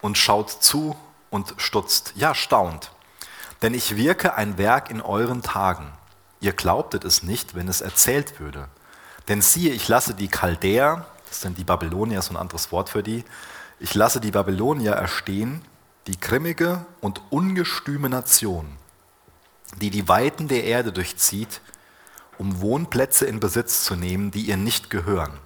[0.00, 0.96] und schaut zu,
[1.30, 2.92] und stutzt, ja staunt.
[3.60, 5.92] Denn ich wirke ein Werk in euren Tagen.
[6.40, 8.68] Ihr glaubtet es nicht, wenn es erzählt würde.
[9.28, 13.02] Denn siehe, ich lasse die Chaldäer, das sind die Babylonier, so ein anderes Wort für
[13.02, 13.24] die,
[13.80, 15.62] ich lasse die Babylonier erstehen,
[16.06, 18.76] die grimmige und ungestüme Nation,
[19.80, 21.60] die die Weiten der Erde durchzieht,
[22.38, 25.38] um Wohnplätze in Besitz zu nehmen, die ihr nicht gehören.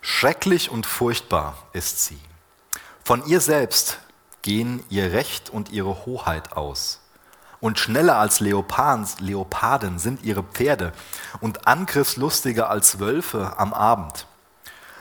[0.00, 2.18] Schrecklich und furchtbar ist sie.
[3.04, 3.98] Von ihr selbst
[4.42, 7.01] gehen ihr Recht und ihre Hoheit aus.
[7.62, 10.92] Und schneller als Leoparden sind ihre Pferde
[11.40, 14.26] und angriffslustiger als Wölfe am Abend.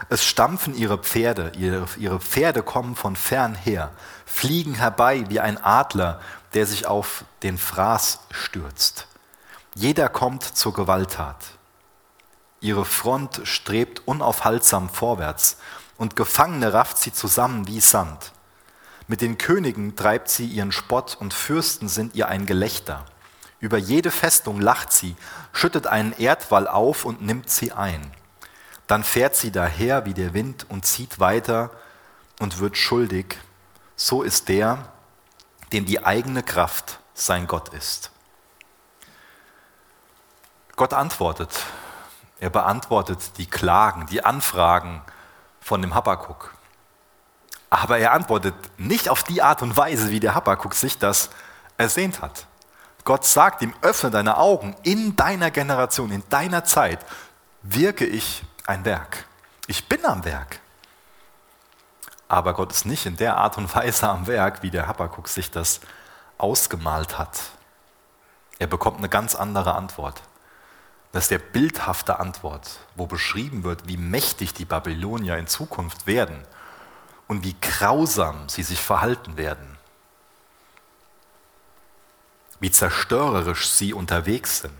[0.10, 3.90] Es stampfen ihre Pferde, ihre Pferde kommen von fern her,
[4.28, 6.22] fliegen herbei wie ein Adler,
[6.54, 9.08] der sich auf den Fraß stürzt.
[9.74, 11.38] Jeder kommt zur Gewalttat.
[12.60, 15.58] Ihre Front strebt unaufhaltsam vorwärts
[15.98, 18.34] und Gefangene rafft sie zusammen wie Sand.
[19.12, 23.04] Mit den Königen treibt sie ihren Spott und Fürsten sind ihr ein Gelächter.
[23.60, 25.18] Über jede Festung lacht sie,
[25.52, 28.10] schüttet einen Erdwall auf und nimmt sie ein.
[28.88, 31.72] Dann fährt sie daher wie der Wind und zieht weiter
[32.40, 33.38] und wird schuldig.
[33.98, 34.78] So ist der,
[35.74, 38.12] dem die eigene Kraft sein Gott ist.
[40.78, 41.66] Gott antwortet.
[42.40, 45.02] Er beantwortet die Klagen, die Anfragen
[45.60, 46.54] von dem Habakkuk.
[47.72, 51.30] Aber er antwortet nicht auf die Art und Weise, wie der Habakkuk sich das
[51.78, 52.46] ersehnt hat.
[53.06, 57.00] Gott sagt ihm, öffne deine Augen, in deiner Generation, in deiner Zeit
[57.64, 59.26] wirke ich ein Werk.
[59.68, 60.60] Ich bin am Werk.
[62.28, 65.50] Aber Gott ist nicht in der Art und Weise am Werk, wie der Habakkuk sich
[65.50, 65.80] das
[66.38, 67.40] ausgemalt hat.
[68.60, 70.22] Er bekommt eine ganz andere Antwort.
[71.14, 76.46] Das ist der bildhafte Antwort, wo beschrieben wird, wie mächtig die Babylonier in Zukunft werden
[77.32, 79.78] und wie grausam sie sich verhalten werden,
[82.60, 84.74] wie zerstörerisch sie unterwegs sind.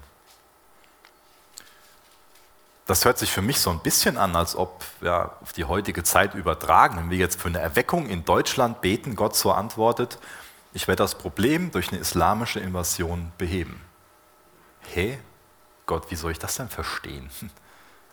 [2.88, 6.04] Das hört sich für mich so ein bisschen an, als ob ja, auf die heutige
[6.04, 10.20] Zeit übertragen, wenn wir jetzt für eine Erweckung in Deutschland beten, Gott so antwortet,
[10.74, 13.80] ich werde das Problem durch eine islamische Invasion beheben.
[14.94, 15.18] Hä?
[15.86, 17.30] Gott, wie soll ich das denn verstehen?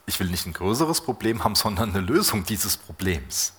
[0.05, 3.58] Ich will nicht ein größeres Problem haben, sondern eine Lösung dieses Problems.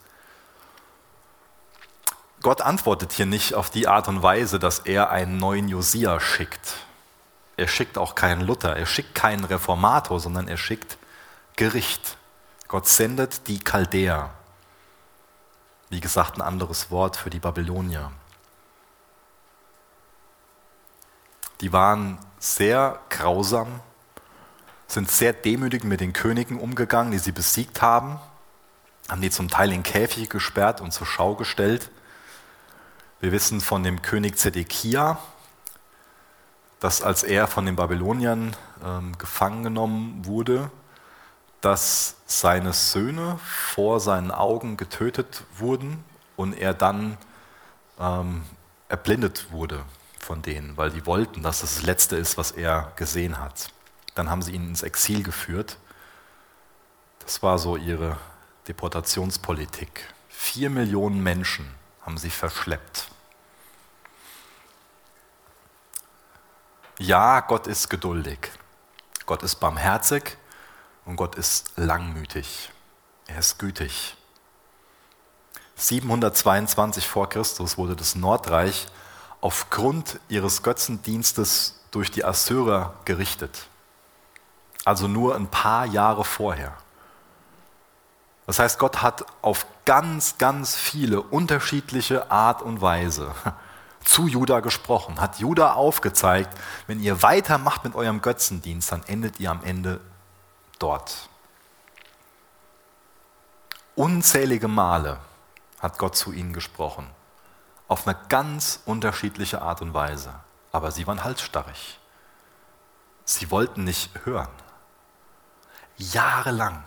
[2.42, 6.76] Gott antwortet hier nicht auf die Art und Weise, dass er einen neuen Josia schickt.
[7.57, 10.96] Er schickt auch keinen Luther, er schickt keinen Reformator, sondern er schickt
[11.57, 12.16] Gericht.
[12.68, 14.31] Gott sendet die Chaldäer.
[15.90, 18.11] Wie gesagt, ein anderes Wort für die Babylonier.
[21.61, 23.81] Die waren sehr grausam,
[24.87, 28.18] sind sehr demütig mit den Königen umgegangen, die sie besiegt haben,
[29.11, 31.90] haben die zum Teil in Käfige gesperrt und zur Schau gestellt.
[33.21, 35.19] Wir wissen von dem König Zedekia,
[36.81, 40.71] dass als er von den Babyloniern ähm, gefangen genommen wurde,
[41.61, 46.03] dass seine Söhne vor seinen Augen getötet wurden
[46.37, 47.19] und er dann
[47.99, 48.43] ähm,
[48.89, 49.85] erblindet wurde
[50.19, 53.71] von denen, weil die wollten, dass das das Letzte ist, was er gesehen hat.
[54.15, 55.77] Dann haben sie ihn ins Exil geführt.
[57.19, 58.17] Das war so ihre
[58.67, 60.07] Deportationspolitik.
[60.31, 63.09] Vier Millionen Menschen haben sie verschleppt.
[66.99, 68.51] Ja, Gott ist geduldig.
[69.27, 70.37] Gott ist barmherzig
[71.05, 72.71] und Gott ist langmütig.
[73.27, 74.17] Er ist gütig.
[75.77, 78.87] 722 vor Christus wurde das Nordreich
[79.41, 83.67] aufgrund ihres Götzendienstes durch die Assyrer gerichtet.
[84.85, 86.77] Also nur ein paar Jahre vorher.
[88.51, 93.33] Das heißt, Gott hat auf ganz, ganz viele unterschiedliche Art und Weise
[94.05, 96.59] zu Juda gesprochen, hat Juda aufgezeigt,
[96.89, 100.01] wenn ihr weitermacht mit eurem Götzendienst, dann endet ihr am Ende
[100.81, 101.29] dort.
[103.95, 105.19] Unzählige Male
[105.79, 107.07] hat Gott zu ihnen gesprochen,
[107.87, 110.35] auf eine ganz unterschiedliche Art und Weise,
[110.73, 112.01] aber sie waren halsstarrig.
[113.25, 114.51] Sie wollten nicht hören.
[115.99, 116.83] Jahrelang.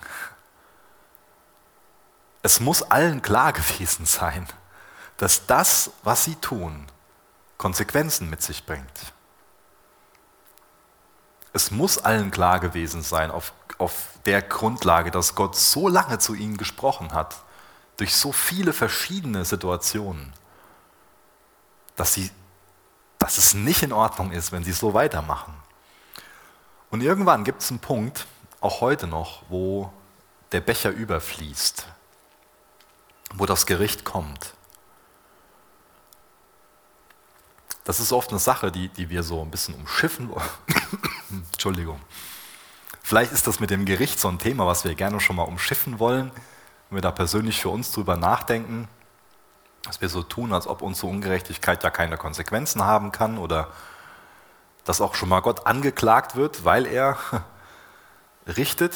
[2.44, 4.46] Es muss allen klar gewesen sein,
[5.16, 6.84] dass das, was sie tun,
[7.56, 9.14] Konsequenzen mit sich bringt.
[11.54, 16.34] Es muss allen klar gewesen sein, auf, auf der Grundlage, dass Gott so lange zu
[16.34, 17.34] ihnen gesprochen hat,
[17.96, 20.34] durch so viele verschiedene Situationen,
[21.96, 22.30] dass, sie,
[23.18, 25.54] dass es nicht in Ordnung ist, wenn sie so weitermachen.
[26.90, 28.26] Und irgendwann gibt es einen Punkt,
[28.60, 29.90] auch heute noch, wo
[30.52, 31.86] der Becher überfließt,
[33.36, 34.54] wo das Gericht kommt.
[37.84, 40.30] Das ist oft eine Sache, die, die wir so ein bisschen umschiffen.
[41.52, 42.00] Entschuldigung.
[43.02, 45.98] Vielleicht ist das mit dem Gericht so ein Thema, was wir gerne schon mal umschiffen
[45.98, 46.30] wollen,
[46.88, 48.88] wenn wir da persönlich für uns drüber nachdenken,
[49.82, 53.68] dass wir so tun, als ob unsere Ungerechtigkeit ja keine Konsequenzen haben kann oder
[54.84, 57.18] dass auch schon mal Gott angeklagt wird, weil er
[58.46, 58.94] richtet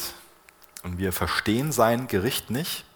[0.83, 2.87] und wir verstehen sein Gericht nicht.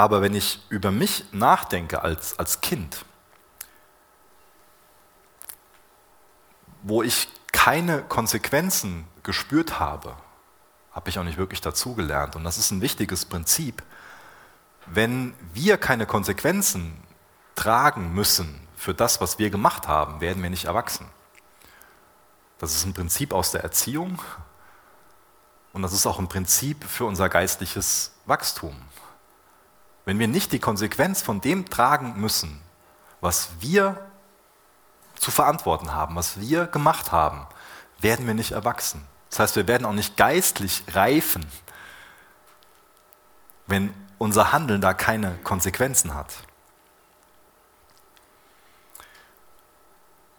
[0.00, 3.04] Aber wenn ich über mich nachdenke als, als Kind,
[6.82, 10.16] wo ich keine Konsequenzen gespürt habe,
[10.92, 12.34] habe ich auch nicht wirklich dazugelernt.
[12.34, 13.82] Und das ist ein wichtiges Prinzip.
[14.86, 16.96] Wenn wir keine Konsequenzen
[17.54, 21.10] tragen müssen für das, was wir gemacht haben, werden wir nicht erwachsen.
[22.56, 24.22] Das ist ein Prinzip aus der Erziehung
[25.74, 28.74] und das ist auch ein Prinzip für unser geistliches Wachstum.
[30.04, 32.60] Wenn wir nicht die Konsequenz von dem tragen müssen,
[33.20, 34.00] was wir
[35.16, 37.46] zu verantworten haben, was wir gemacht haben,
[37.98, 39.06] werden wir nicht erwachsen.
[39.28, 41.46] Das heißt, wir werden auch nicht geistlich reifen,
[43.66, 46.34] wenn unser Handeln da keine Konsequenzen hat.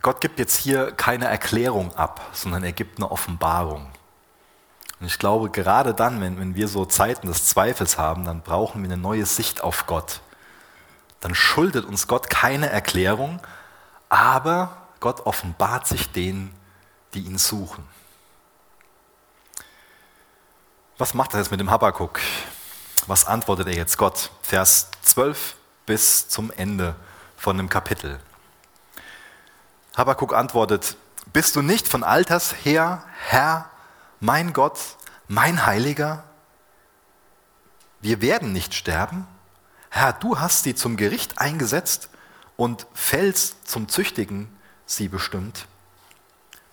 [0.01, 3.87] Gott gibt jetzt hier keine Erklärung ab, sondern er gibt eine Offenbarung.
[5.01, 8.83] Und ich glaube, gerade dann, wenn, wenn wir so Zeiten des Zweifels haben, dann brauchen
[8.83, 10.21] wir eine neue Sicht auf Gott.
[11.21, 13.41] Dann schuldet uns Gott keine Erklärung,
[14.09, 16.55] aber Gott offenbart sich denen,
[17.15, 17.83] die ihn suchen.
[20.99, 22.19] Was macht er jetzt mit dem Habakkuk?
[23.07, 24.29] Was antwortet er jetzt Gott?
[24.43, 25.55] Vers 12
[25.87, 26.95] bis zum Ende
[27.37, 28.19] von dem Kapitel.
[29.97, 30.95] Habakkuk antwortet,
[31.33, 33.71] bist du nicht von Alters her, Herr,
[34.21, 34.77] mein Gott,
[35.31, 36.25] mein Heiliger?
[38.01, 39.25] Wir werden nicht sterben.
[39.89, 42.09] Herr, du hast sie zum Gericht eingesetzt
[42.57, 44.53] und fällst zum Züchtigen
[44.85, 45.67] sie bestimmt.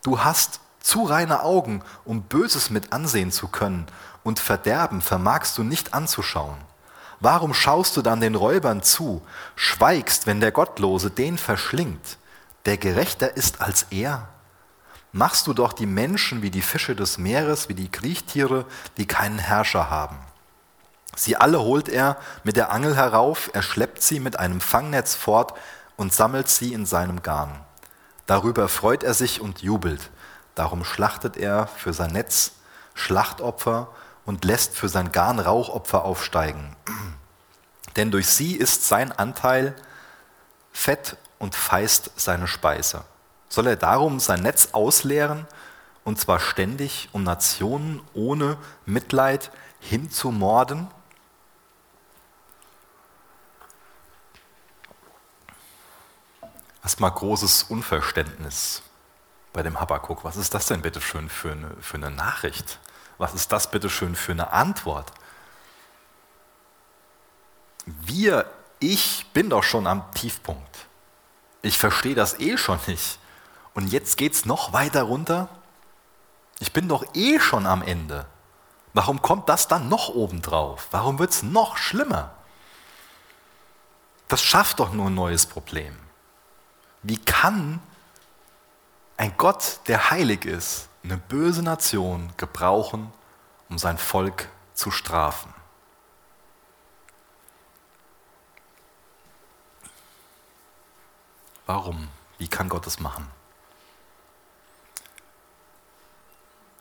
[0.03, 3.87] Du hast zu reine Augen, um Böses mit ansehen zu können,
[4.25, 6.59] und Verderben vermagst du nicht anzuschauen.
[7.21, 9.23] Warum schaust du dann den Räubern zu,
[9.55, 12.19] schweigst, wenn der Gottlose den verschlingt?
[12.67, 14.29] Der Gerechter ist als er.
[15.13, 18.67] Machst du doch die Menschen wie die Fische des Meeres, wie die Kriechtiere,
[18.99, 20.19] die keinen Herrscher haben.
[21.17, 25.55] Sie alle holt er mit der Angel herauf, er schleppt sie mit einem Fangnetz fort
[25.97, 27.59] und sammelt sie in seinem Garn.
[28.27, 30.11] Darüber freut er sich und jubelt.
[30.55, 32.53] Darum schlachtet er für sein Netz
[32.95, 33.89] Schlachtopfer
[34.27, 36.77] und lässt für sein Garn Rauchopfer aufsteigen.
[37.97, 39.75] Denn durch sie ist sein Anteil
[40.73, 43.03] Fett und feist seine Speise.
[43.49, 45.47] Soll er darum sein Netz ausleeren,
[46.05, 50.89] und zwar ständig, um Nationen ohne Mitleid hinzumorden?
[56.83, 58.83] Erstmal großes Unverständnis
[59.53, 60.25] bei dem Habakkuk.
[60.25, 62.79] Was ist das denn bitte schön für eine, für eine Nachricht?
[63.19, 65.13] Was ist das bitte schön für eine Antwort?
[67.85, 70.87] Wir, ich bin doch schon am Tiefpunkt.
[71.61, 73.19] Ich verstehe das eh schon nicht.
[73.79, 75.49] Und jetzt geht es noch weiter runter?
[76.59, 78.27] Ich bin doch eh schon am Ende.
[78.93, 80.89] Warum kommt das dann noch obendrauf?
[80.91, 82.33] Warum wird es noch schlimmer?
[84.27, 85.97] Das schafft doch nur ein neues Problem.
[87.05, 87.79] Wie kann
[89.17, 93.13] ein Gott, der heilig ist, eine böse Nation gebrauchen,
[93.69, 95.55] um sein Volk zu strafen?
[101.67, 102.09] Warum?
[102.39, 103.38] Wie kann Gott das machen?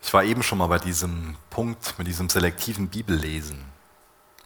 [0.08, 3.66] Ich war eben schon mal bei diesem Punkt mit diesem selektiven Bibellesen.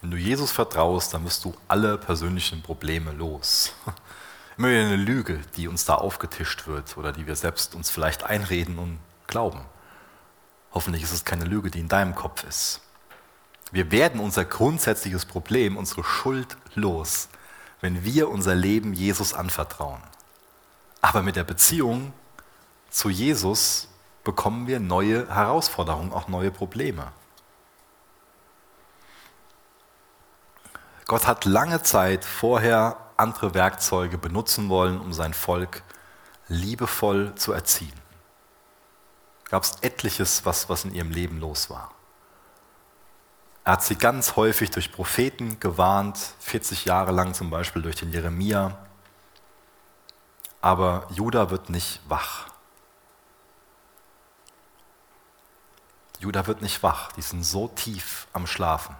[0.01, 3.71] Wenn du Jesus vertraust, dann wirst du alle persönlichen Probleme los.
[4.57, 8.23] Immer wieder eine Lüge, die uns da aufgetischt wird oder die wir selbst uns vielleicht
[8.23, 8.97] einreden und
[9.27, 9.61] glauben.
[10.71, 12.81] Hoffentlich ist es keine Lüge, die in deinem Kopf ist.
[13.71, 17.29] Wir werden unser grundsätzliches Problem, unsere Schuld los,
[17.81, 20.01] wenn wir unser Leben Jesus anvertrauen.
[21.01, 22.13] Aber mit der Beziehung
[22.89, 23.89] zu Jesus
[24.23, 27.11] bekommen wir neue Herausforderungen, auch neue Probleme.
[31.07, 35.83] Gott hat lange Zeit vorher andere Werkzeuge benutzen wollen, um sein Volk
[36.47, 37.93] liebevoll zu erziehen.
[39.49, 41.91] Gab es etliches, was, was in ihrem Leben los war.
[43.63, 48.11] Er hat sie ganz häufig durch Propheten gewarnt, 40 Jahre lang zum Beispiel durch den
[48.11, 48.77] Jeremia,
[50.61, 52.50] aber Judah wird nicht wach.
[56.21, 58.95] Judah wird nicht wach, die sind so tief am Schlafen.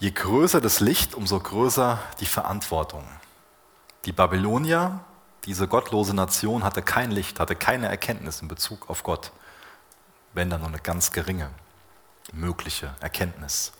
[0.00, 3.04] Je größer das Licht, umso größer die Verantwortung.
[4.06, 5.04] Die Babylonier,
[5.44, 9.30] diese gottlose Nation, hatte kein Licht, hatte keine Erkenntnis in Bezug auf Gott,
[10.32, 11.50] wenn dann nur eine ganz geringe
[12.32, 13.72] mögliche Erkenntnis.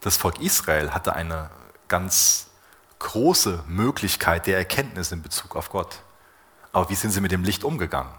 [0.00, 1.50] Das Volk Israel hatte eine
[1.88, 2.48] ganz
[3.00, 6.00] große Möglichkeit der Erkenntnis in Bezug auf Gott.
[6.72, 8.12] Aber wie sind sie mit dem Licht umgegangen?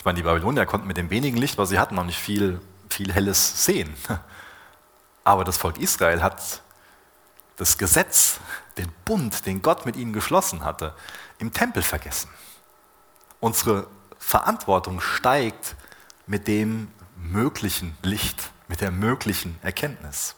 [0.00, 2.58] Ich meine, die Babylonier konnten mit dem wenigen Licht, was sie hatten, noch nicht viel,
[2.88, 3.94] viel Helles sehen.
[5.24, 6.62] Aber das Volk Israel hat
[7.58, 8.40] das Gesetz,
[8.78, 10.94] den Bund, den Gott mit ihnen geschlossen hatte,
[11.38, 12.30] im Tempel vergessen.
[13.40, 13.88] Unsere
[14.18, 15.76] Verantwortung steigt
[16.26, 20.34] mit dem möglichen Licht, mit der möglichen Erkenntnis.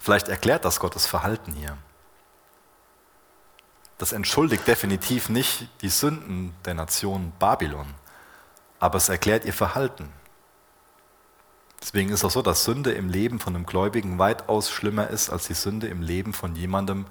[0.00, 1.76] Vielleicht erklärt das Gottes Verhalten hier.
[4.00, 7.84] Das entschuldigt definitiv nicht die Sünden der Nation Babylon,
[8.78, 10.10] aber es erklärt ihr Verhalten.
[11.82, 15.28] Deswegen ist es auch so, dass Sünde im Leben von einem Gläubigen weitaus schlimmer ist
[15.28, 17.04] als die Sünde im Leben von jemandem,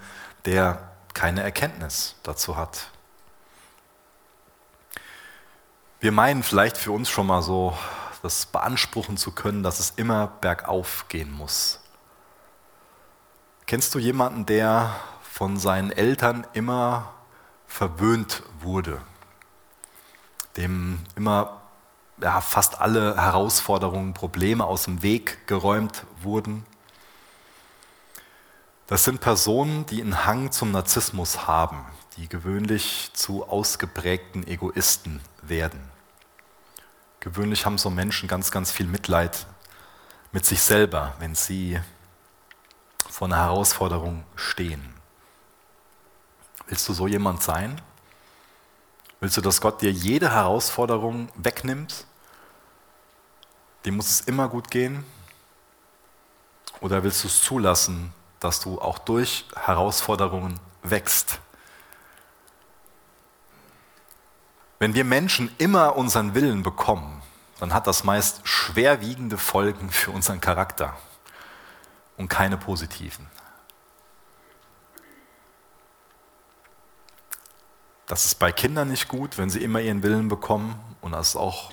[0.46, 2.90] der keine Erkenntnis dazu hat.
[6.00, 7.78] Wir meinen vielleicht für uns schon mal so,
[8.24, 11.82] das beanspruchen zu können, dass es immer bergauf gehen muss.
[13.68, 14.96] Kennst du jemanden, der
[15.32, 17.14] von seinen Eltern immer
[17.68, 19.00] verwöhnt wurde,
[20.58, 21.62] dem immer
[22.22, 26.66] ja, fast alle Herausforderungen, Probleme aus dem Weg geräumt wurden?
[28.88, 31.86] Das sind Personen, die einen Hang zum Narzissmus haben,
[32.18, 35.80] die gewöhnlich zu ausgeprägten Egoisten werden.
[37.20, 39.46] Gewöhnlich haben so Menschen ganz, ganz viel Mitleid
[40.32, 41.80] mit sich selber, wenn sie
[43.10, 44.99] vor einer Herausforderung stehen.
[46.70, 47.82] Willst du so jemand sein?
[49.20, 52.06] Willst du, dass Gott dir jede Herausforderung wegnimmt?
[53.86, 55.04] Dem muss es immer gut gehen?
[56.80, 61.40] Oder willst du es zulassen, dass du auch durch Herausforderungen wächst?
[64.78, 67.24] Wenn wir Menschen immer unseren Willen bekommen,
[67.60, 70.96] dann hat das meist schwerwiegende Folgen für unseren Charakter
[72.16, 73.26] und keine positiven.
[78.10, 81.36] Das ist bei Kindern nicht gut, wenn sie immer ihren Willen bekommen und das ist
[81.36, 81.72] auch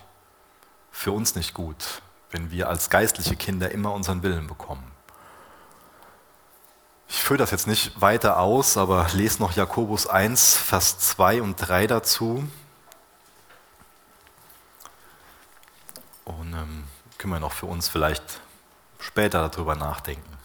[0.90, 4.92] für uns nicht gut, wenn wir als geistliche Kinder immer unseren Willen bekommen.
[7.08, 11.56] Ich führe das jetzt nicht weiter aus, aber lese noch Jakobus 1, Vers 2 und
[11.56, 12.46] 3 dazu.
[16.26, 16.84] Und ähm,
[17.16, 18.42] können wir noch für uns vielleicht
[18.98, 20.36] später darüber nachdenken.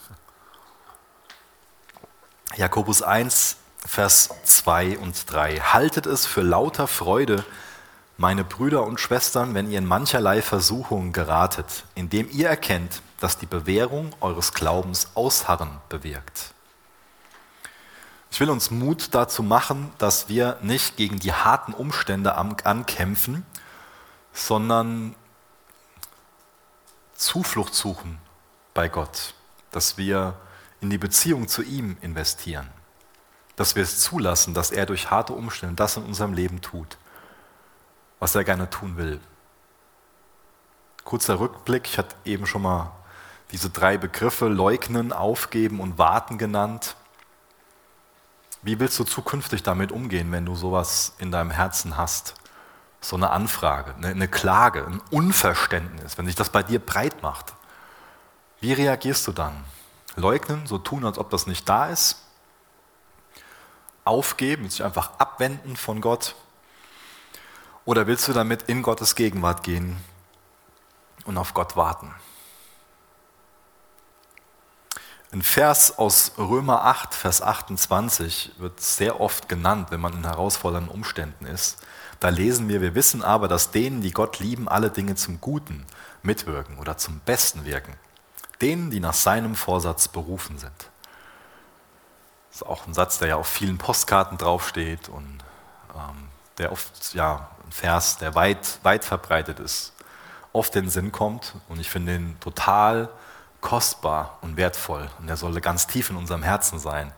[2.56, 5.60] Jakobus 1, Vers 2 und 3.
[5.60, 7.44] Haltet es für lauter Freude,
[8.18, 13.48] meine Brüder und Schwestern, wenn ihr in mancherlei Versuchungen geratet, indem ihr erkennt, dass die
[13.48, 16.54] Bewährung eures Glaubens Ausharren bewirkt.
[18.30, 23.46] Ich will uns Mut dazu machen, dass wir nicht gegen die harten Umstände ankämpfen,
[24.32, 25.16] sondern
[27.16, 28.20] Zuflucht suchen
[28.74, 29.34] bei Gott,
[29.72, 30.36] dass wir
[30.80, 32.70] in die Beziehung zu ihm investieren,
[33.62, 36.98] dass wir es zulassen, dass er durch harte Umstände das in unserem Leben tut,
[38.20, 39.22] was er gerne tun will.
[41.04, 42.92] Kurzer Rückblick, ich hatte eben schon mal
[43.52, 46.96] diese drei Begriffe leugnen, aufgeben und warten genannt.
[48.64, 52.34] Wie willst du zukünftig damit umgehen, wenn du sowas in deinem Herzen hast?
[53.00, 57.54] So eine Anfrage, eine Klage, ein Unverständnis, wenn sich das bei dir breit macht.
[58.60, 59.66] Wie reagierst du dann?
[60.16, 62.31] Leugnen, so tun, als ob das nicht da ist?
[64.04, 66.36] Aufgeben, sich einfach abwenden von Gott?
[67.86, 69.98] Oder willst du damit in Gottes Gegenwart gehen
[71.26, 72.14] und auf Gott warten?
[75.34, 80.94] Ein Vers aus Römer 8, Vers 28 wird sehr oft genannt, wenn man in herausfordernden
[80.94, 81.78] Umständen ist.
[82.20, 85.86] Da lesen wir, wir wissen aber, dass denen, die Gott lieben, alle Dinge zum Guten
[86.22, 87.94] mitwirken oder zum Besten wirken.
[88.60, 90.91] Denen, die nach seinem Vorsatz berufen sind.
[92.52, 95.40] Das ist auch ein Satz, der ja auf vielen Postkarten draufsteht und
[95.96, 96.28] ähm,
[96.58, 99.94] der oft, ja, ein Vers, der weit, weit verbreitet ist,
[100.52, 101.56] oft in den Sinn kommt.
[101.70, 103.10] Und ich finde ihn total
[103.62, 107.14] kostbar und wertvoll und er solle ganz tief in unserem Herzen sein.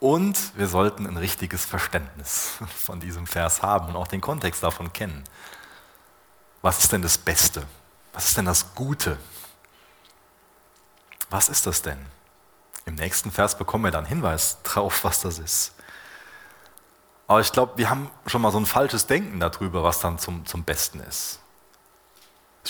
[0.00, 4.92] Und wir sollten ein richtiges Verständnis von diesem Vers haben und auch den Kontext davon
[4.94, 5.24] kennen.
[6.62, 7.64] Was ist denn das Beste?
[8.14, 9.18] Was ist denn das Gute?
[11.28, 12.13] Was ist das denn?
[12.86, 15.74] Im nächsten Vers bekommen wir dann Hinweis drauf, was das ist.
[17.26, 20.44] Aber ich glaube, wir haben schon mal so ein falsches Denken darüber, was dann zum,
[20.44, 21.40] zum Besten ist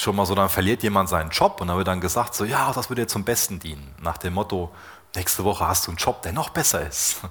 [0.00, 2.72] schon mal so, dann verliert jemand seinen Job und dann wird dann gesagt, so ja,
[2.72, 3.94] das würde dir zum Besten dienen.
[4.00, 4.74] Nach dem Motto,
[5.14, 7.20] nächste Woche hast du einen Job, der noch besser ist.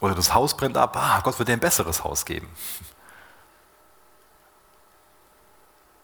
[0.00, 2.48] Oder das Haus brennt ab, ah, Gott wird dir ein besseres Haus geben.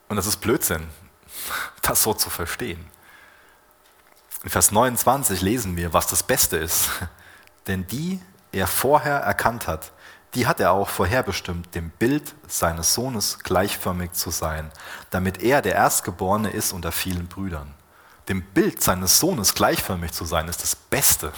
[0.07, 0.89] Und das ist Blödsinn,
[1.81, 2.89] das so zu verstehen.
[4.43, 6.89] In Vers 29 lesen wir, was das Beste ist.
[7.67, 8.19] Denn die
[8.51, 9.91] er vorher erkannt hat,
[10.33, 14.71] die hat er auch vorherbestimmt, dem Bild seines Sohnes gleichförmig zu sein,
[15.09, 17.73] damit er der Erstgeborene ist unter vielen Brüdern.
[18.29, 21.31] Dem Bild seines Sohnes gleichförmig zu sein, ist das Beste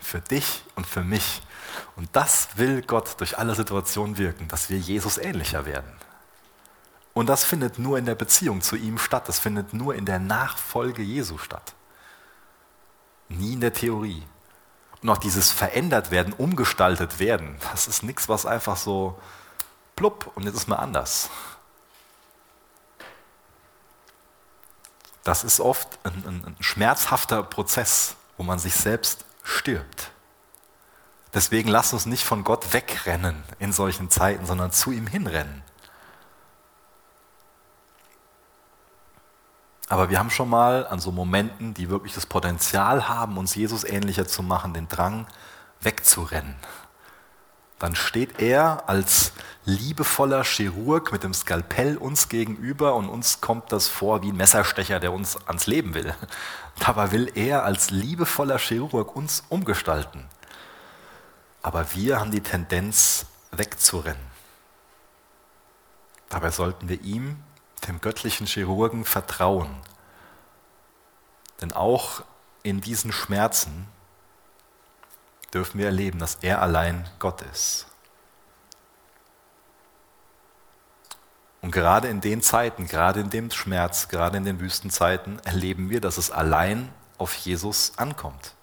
[0.00, 1.42] für dich und für mich.
[1.94, 5.92] Und das will Gott durch alle Situationen wirken, dass wir Jesus ähnlicher werden.
[7.12, 10.18] Und das findet nur in der Beziehung zu ihm statt, das findet nur in der
[10.18, 11.74] Nachfolge Jesu statt.
[13.28, 14.22] Nie in der Theorie.
[15.02, 19.18] Und auch dieses verändert werden, umgestaltet werden, das ist nichts, was einfach so
[19.94, 21.30] plupp und jetzt ist mal anders.
[25.22, 30.10] Das ist oft ein, ein, ein schmerzhafter Prozess, wo man sich selbst stirbt.
[31.34, 35.62] Deswegen lasst uns nicht von Gott wegrennen in solchen Zeiten, sondern zu ihm hinrennen.
[39.88, 43.84] Aber wir haben schon mal an so Momenten, die wirklich das Potenzial haben, uns Jesus
[43.84, 45.26] ähnlicher zu machen, den Drang
[45.80, 46.56] wegzurennen.
[47.78, 49.32] Dann steht er als
[49.64, 54.98] liebevoller Chirurg mit dem Skalpell uns gegenüber und uns kommt das vor wie ein Messerstecher,
[54.98, 56.12] der uns ans Leben will.
[56.80, 60.24] Dabei will er als liebevoller Chirurg uns umgestalten.
[61.62, 64.28] Aber wir haben die Tendenz wegzurennen.
[66.28, 67.36] Dabei sollten wir ihm
[67.80, 69.70] dem göttlichen Chirurgen vertrauen.
[71.60, 72.22] Denn auch
[72.62, 73.88] in diesen Schmerzen
[75.52, 77.86] dürfen wir erleben, dass er allein Gott ist.
[81.60, 86.00] Und gerade in den Zeiten, gerade in dem Schmerz, gerade in den Wüstenzeiten erleben wir,
[86.00, 88.54] dass es allein auf Jesus ankommt.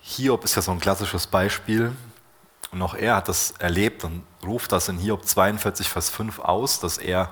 [0.00, 1.94] Hiob ist ja so ein klassisches Beispiel.
[2.72, 6.80] Und auch er hat das erlebt und ruft das in Hiob 42, Vers 5 aus,
[6.80, 7.30] dass er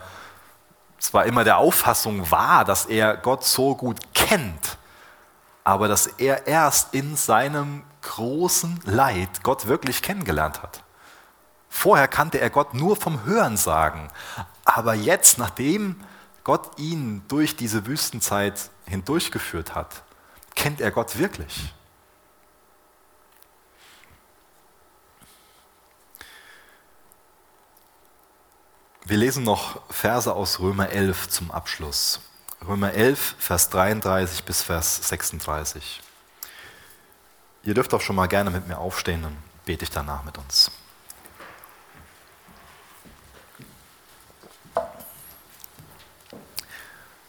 [0.99, 4.78] zwar immer der Auffassung war, dass er Gott so gut kennt,
[5.62, 10.82] aber dass er erst in seinem großen Leid Gott wirklich kennengelernt hat.
[11.68, 14.09] Vorher kannte er Gott nur vom Hörensagen,
[14.64, 15.97] aber jetzt, nachdem
[16.45, 20.03] Gott ihn durch diese Wüstenzeit hindurchgeführt hat,
[20.55, 21.74] kennt er Gott wirklich.
[29.07, 32.20] Wir lesen noch Verse aus Römer 11 zum Abschluss.
[32.66, 36.00] Römer 11, Vers 33 bis Vers 36.
[37.64, 39.36] Ihr dürft auch schon mal gerne mit mir aufstehen, dann
[39.66, 40.70] bete ich danach mit uns.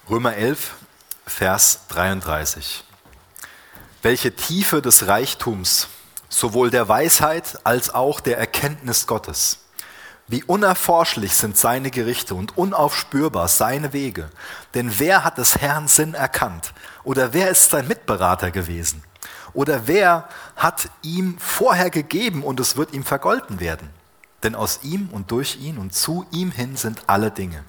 [0.09, 0.75] Römer 11,
[1.27, 2.85] Vers 33.
[4.01, 5.89] Welche Tiefe des Reichtums,
[6.29, 9.64] sowohl der Weisheit als auch der Erkenntnis Gottes.
[10.27, 14.29] Wie unerforschlich sind seine Gerichte und unaufspürbar seine Wege.
[14.73, 16.73] Denn wer hat des Herrn Sinn erkannt?
[17.03, 19.03] Oder wer ist sein Mitberater gewesen?
[19.53, 23.89] Oder wer hat ihm vorher gegeben und es wird ihm vergolten werden?
[24.41, 27.63] Denn aus ihm und durch ihn und zu ihm hin sind alle Dinge.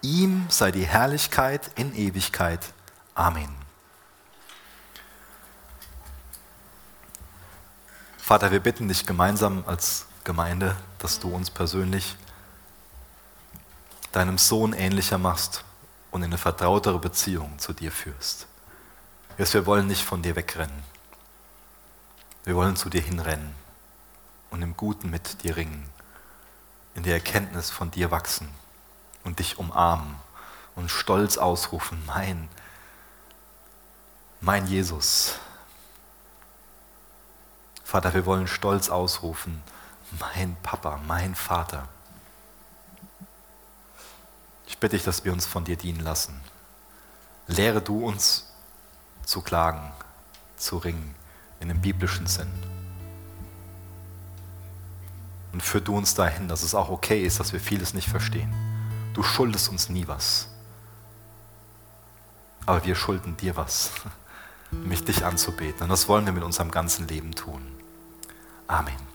[0.00, 2.60] Ihm sei die Herrlichkeit in Ewigkeit.
[3.14, 3.54] Amen.
[8.16, 12.16] Vater, wir bitten dich gemeinsam als Gemeinde, dass du uns persönlich
[14.12, 15.64] deinem Sohn ähnlicher machst
[16.10, 18.46] und in eine vertrautere Beziehung zu dir führst.
[19.36, 20.82] Jesus, wir wollen nicht von dir wegrennen.
[22.44, 23.54] Wir wollen zu dir hinrennen
[24.50, 25.88] und im Guten mit dir ringen,
[26.94, 28.48] in der Erkenntnis von dir wachsen
[29.24, 30.16] und dich umarmen
[30.74, 32.48] und stolz ausrufen, mein,
[34.40, 35.34] mein Jesus.
[37.84, 39.62] Vater, wir wollen stolz ausrufen,
[40.18, 41.88] mein Papa, mein Vater.
[44.66, 46.40] Ich bitte dich, dass wir uns von dir dienen lassen.
[47.46, 48.46] Lehre du uns
[49.24, 49.92] zu klagen,
[50.56, 51.14] zu ringen,
[51.60, 52.52] in dem biblischen Sinn.
[55.52, 58.52] Und führ du uns dahin, dass es auch okay ist, dass wir vieles nicht verstehen.
[59.14, 60.48] Du schuldest uns nie was.
[62.66, 63.92] Aber wir schulden dir was,
[64.70, 65.84] nämlich dich anzubeten.
[65.84, 67.62] Und das wollen wir mit unserem ganzen Leben tun.
[68.66, 69.07] Amen.